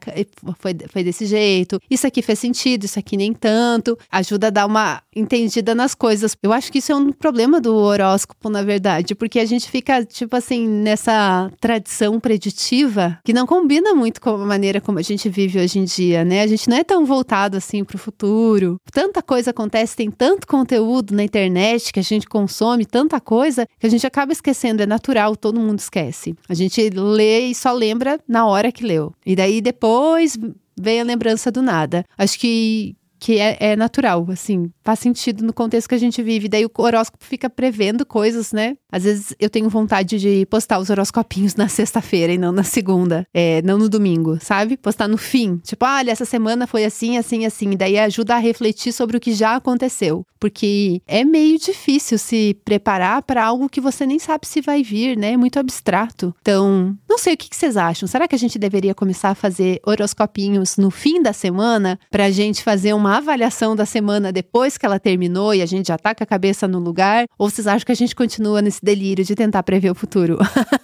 foi, 0.58 0.76
foi 0.88 1.04
desse 1.04 1.26
jeito, 1.26 1.80
isso 1.90 2.08
aqui 2.08 2.22
fez 2.22 2.40
sentido, 2.40 2.86
isso 2.86 2.98
aqui 2.98 3.17
nem 3.18 3.34
tanto, 3.34 3.98
ajuda 4.12 4.48
a 4.48 4.52
dar 4.52 4.66
uma 4.66 5.02
entendida 5.16 5.76
nas 5.76 5.94
coisas. 5.94 6.38
Eu 6.42 6.54
acho 6.54 6.72
que 6.72 6.78
isso 6.78 6.92
é 6.92 6.96
um 6.96 7.12
problema 7.12 7.60
do 7.60 7.76
horóscopo, 7.76 8.50
na 8.50 8.62
verdade, 8.62 9.16
porque 9.16 9.40
a 9.40 9.46
gente 9.46 9.70
fica, 9.70 10.06
tipo 10.06 10.36
assim, 10.36 10.68
nessa 10.68 11.52
tradição 11.60 12.20
preditiva 12.20 13.20
que 13.24 13.34
não 13.34 13.46
combina 13.46 13.94
muito 13.94 14.22
com 14.22 14.30
a 14.30 14.38
maneira 14.38 14.80
como 14.80 15.00
a 15.00 15.02
gente 15.02 15.28
vive 15.28 15.60
hoje 15.60 15.80
em 15.80 15.84
dia, 15.84 16.24
né? 16.24 16.42
A 16.42 16.48
gente 16.48 16.70
não 16.70 16.78
é 16.78 16.84
tão 16.84 17.06
voltado 17.06 17.58
assim 17.58 17.84
para 17.84 17.96
o 17.96 18.00
futuro. 18.00 18.80
Tanta 18.92 19.22
coisa 19.22 19.50
acontece, 19.50 19.96
tem 19.96 20.12
tanto 20.12 20.48
conteúdo 20.48 21.14
na 21.14 21.24
internet 21.24 21.92
que 21.92 22.00
a 22.00 22.04
gente 22.04 22.28
consome, 22.28 22.86
tanta 22.86 23.20
coisa 23.20 23.68
que 23.80 23.88
a 23.88 23.90
gente 23.90 24.06
acaba 24.06 24.32
esquecendo. 24.32 24.84
É 24.84 24.86
natural, 24.86 25.36
todo 25.36 25.60
mundo 25.60 25.80
esquece. 25.80 26.36
A 26.48 26.54
gente 26.54 26.90
lê 26.90 27.48
e 27.48 27.56
só 27.56 27.72
lembra 27.74 28.20
na 28.28 28.46
hora 28.46 28.72
que 28.72 28.84
leu. 28.84 29.14
E 29.26 29.36
daí 29.36 29.62
depois 29.62 30.38
vem 30.80 31.02
a 31.02 31.04
lembrança 31.04 31.52
do 31.52 31.62
nada. 31.62 32.06
Acho 32.18 32.40
que 32.40 32.96
que 33.20 33.40
é, 33.40 33.58
é, 33.60 33.76
natural, 33.76 34.26
assim, 34.30 34.72
faz 34.84 35.00
sentido 35.00 35.44
no 35.44 35.54
contexto 35.54 35.90
que 35.90 35.96
a 35.96 36.00
gente 36.00 36.22
vive. 36.22 36.48
Daí 36.48 36.66
o 36.66 36.72
horóscopo 36.78 37.24
fica 37.26 37.50
prevendo 37.50 38.06
coisas, 38.06 38.52
né? 38.52 38.78
Às 38.92 39.04
vezes 39.04 39.36
eu 39.40 39.50
tenho 39.50 39.70
vontade 39.70 40.20
de 40.20 40.46
postar 40.46 40.80
os 40.80 40.90
horoscopinhos 40.90 41.56
na 41.56 41.68
sexta-feira 41.68 42.34
e 42.34 42.38
não 42.38 42.52
na 42.52 42.64
segunda, 42.64 43.28
é, 43.34 43.62
não 43.62 43.78
no 43.78 43.90
domingo, 43.90 44.38
sabe? 44.42 44.78
Postar 44.78 45.08
no 45.08 45.18
fim. 45.18 45.58
Tipo, 45.58 45.86
olha, 45.86 46.12
essa 46.12 46.26
semana 46.26 46.68
foi 46.68 46.86
assim, 46.86 47.18
assim, 47.18 47.46
assim. 47.46 47.76
Daí 47.76 47.98
ajuda 47.98 48.36
a 48.36 48.40
refletir 48.40 48.92
sobre 48.92 49.18
o 49.18 49.20
que 49.20 49.34
já 49.34 49.56
aconteceu. 49.56 50.26
Porque 50.40 51.02
é 51.08 51.24
meio 51.24 51.58
difícil 51.58 52.18
se 52.18 52.56
preparar 52.64 53.24
para 53.24 53.44
algo 53.44 53.70
que 53.70 53.82
você 53.82 54.06
nem 54.06 54.20
sabe 54.20 54.48
se 54.48 54.62
vai 54.62 54.84
vir, 54.84 55.18
né? 55.18 55.32
É 55.32 55.38
muito 55.38 55.60
abstrato. 55.60 56.34
Então, 56.42 56.96
não 57.10 57.18
sei 57.18 57.34
o 57.34 57.38
que, 57.38 57.56
vocês 57.56 57.76
acham. 57.76 58.08
Será 58.08 58.28
que 58.28 58.36
a 58.36 58.40
gente 58.40 58.60
deveria 58.60 58.94
começar 58.94 59.30
a 59.30 59.36
fazer 59.36 59.80
horoscopinhos 59.86 60.78
no 60.78 60.92
fim 60.92 61.22
da 61.22 61.34
semana 61.34 62.00
pra 62.12 62.30
gente 62.30 62.64
fazer 62.64 62.94
uma 62.94 63.07
uma 63.08 63.18
avaliação 63.18 63.74
da 63.74 63.86
semana 63.86 64.34
depois 64.34 64.78
que 64.78 64.86
ela 64.86 65.00
terminou 65.00 65.54
e 65.54 65.62
a 65.62 65.66
gente 65.66 65.88
já 65.88 65.98
tá 65.98 66.14
com 66.14 66.24
a 66.24 66.28
cabeça 66.28 66.68
no 66.68 66.78
lugar? 66.78 67.26
Ou 67.38 67.50
vocês 67.50 67.66
acham 67.66 67.86
que 67.86 67.92
a 67.94 67.96
gente 67.96 68.14
continua 68.14 68.62
nesse 68.62 68.84
delírio 68.84 69.24
de 69.24 69.34
tentar 69.34 69.64
prever 69.64 69.90
o 69.90 69.96
futuro? 69.96 70.38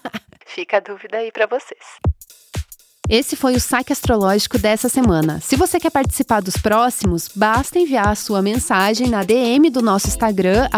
Fica 0.48 0.78
a 0.78 0.80
dúvida 0.80 1.18
aí 1.18 1.32
para 1.32 1.48
vocês. 1.48 2.00
Esse 3.10 3.36
foi 3.36 3.56
o 3.56 3.60
saque 3.60 3.92
astrológico 3.92 4.58
dessa 4.58 4.88
semana. 4.88 5.40
Se 5.42 5.56
você 5.56 5.80
quer 5.80 5.92
participar 5.92 6.42
dos 6.42 6.56
próximos, 6.56 7.30
basta 7.36 7.78
enviar 7.78 8.08
a 8.08 8.16
sua 8.16 8.42
mensagem 8.42 9.10
na 9.10 9.24
DM 9.24 9.70
do 9.70 9.82
nosso 9.82 10.08
Instagram, 10.08 10.70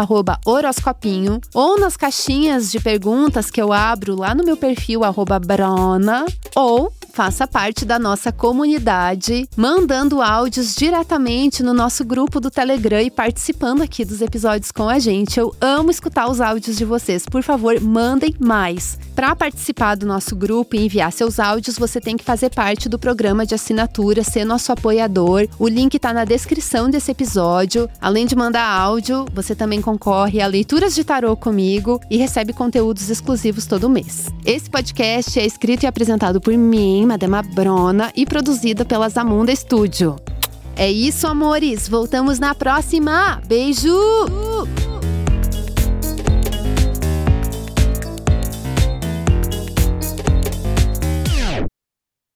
horoscopinho, 0.44 1.40
ou 1.54 1.78
nas 1.78 1.96
caixinhas 1.96 2.70
de 2.70 2.80
perguntas 2.80 3.50
que 3.50 3.62
eu 3.62 3.72
abro 3.72 4.16
lá 4.16 4.34
no 4.34 4.44
meu 4.44 4.56
perfil, 4.56 5.00
Brona, 5.46 6.26
ou 6.54 6.92
Faça 7.16 7.46
parte 7.46 7.86
da 7.86 7.98
nossa 7.98 8.30
comunidade, 8.30 9.48
mandando 9.56 10.20
áudios 10.20 10.74
diretamente 10.74 11.62
no 11.62 11.72
nosso 11.72 12.04
grupo 12.04 12.38
do 12.38 12.50
Telegram 12.50 13.00
e 13.00 13.10
participando 13.10 13.80
aqui 13.80 14.04
dos 14.04 14.20
episódios 14.20 14.70
com 14.70 14.86
a 14.86 14.98
gente. 14.98 15.40
Eu 15.40 15.56
amo 15.58 15.90
escutar 15.90 16.30
os 16.30 16.42
áudios 16.42 16.76
de 16.76 16.84
vocês. 16.84 17.24
Por 17.24 17.42
favor, 17.42 17.80
mandem 17.80 18.34
mais. 18.38 18.98
Para 19.14 19.34
participar 19.34 19.94
do 19.94 20.04
nosso 20.04 20.36
grupo 20.36 20.76
e 20.76 20.84
enviar 20.84 21.10
seus 21.10 21.40
áudios, 21.40 21.78
você 21.78 22.02
tem 22.02 22.15
que 22.16 22.24
fazer 22.24 22.50
parte 22.50 22.88
do 22.88 22.98
programa 22.98 23.46
de 23.46 23.54
assinatura, 23.54 24.24
ser 24.24 24.44
nosso 24.44 24.72
apoiador. 24.72 25.46
O 25.58 25.68
link 25.68 25.94
está 25.94 26.12
na 26.12 26.24
descrição 26.24 26.88
desse 26.88 27.10
episódio. 27.10 27.88
Além 28.00 28.26
de 28.26 28.34
mandar 28.34 28.66
áudio, 28.66 29.26
você 29.32 29.54
também 29.54 29.80
concorre 29.80 30.40
a 30.40 30.46
leituras 30.46 30.94
de 30.94 31.04
tarô 31.04 31.36
comigo 31.36 32.00
e 32.10 32.16
recebe 32.16 32.52
conteúdos 32.52 33.10
exclusivos 33.10 33.66
todo 33.66 33.88
mês. 33.88 34.26
Esse 34.44 34.70
podcast 34.70 35.38
é 35.38 35.46
escrito 35.46 35.84
e 35.84 35.86
apresentado 35.86 36.40
por 36.40 36.56
mim, 36.56 37.06
Madama 37.06 37.42
Brona, 37.42 38.12
e 38.16 38.24
produzida 38.24 38.84
pela 38.84 39.08
Zamunda 39.08 39.54
Studio. 39.54 40.16
É 40.76 40.90
isso, 40.90 41.26
amores. 41.26 41.88
Voltamos 41.88 42.38
na 42.38 42.54
próxima. 42.54 43.40
Beijo! 43.46 44.95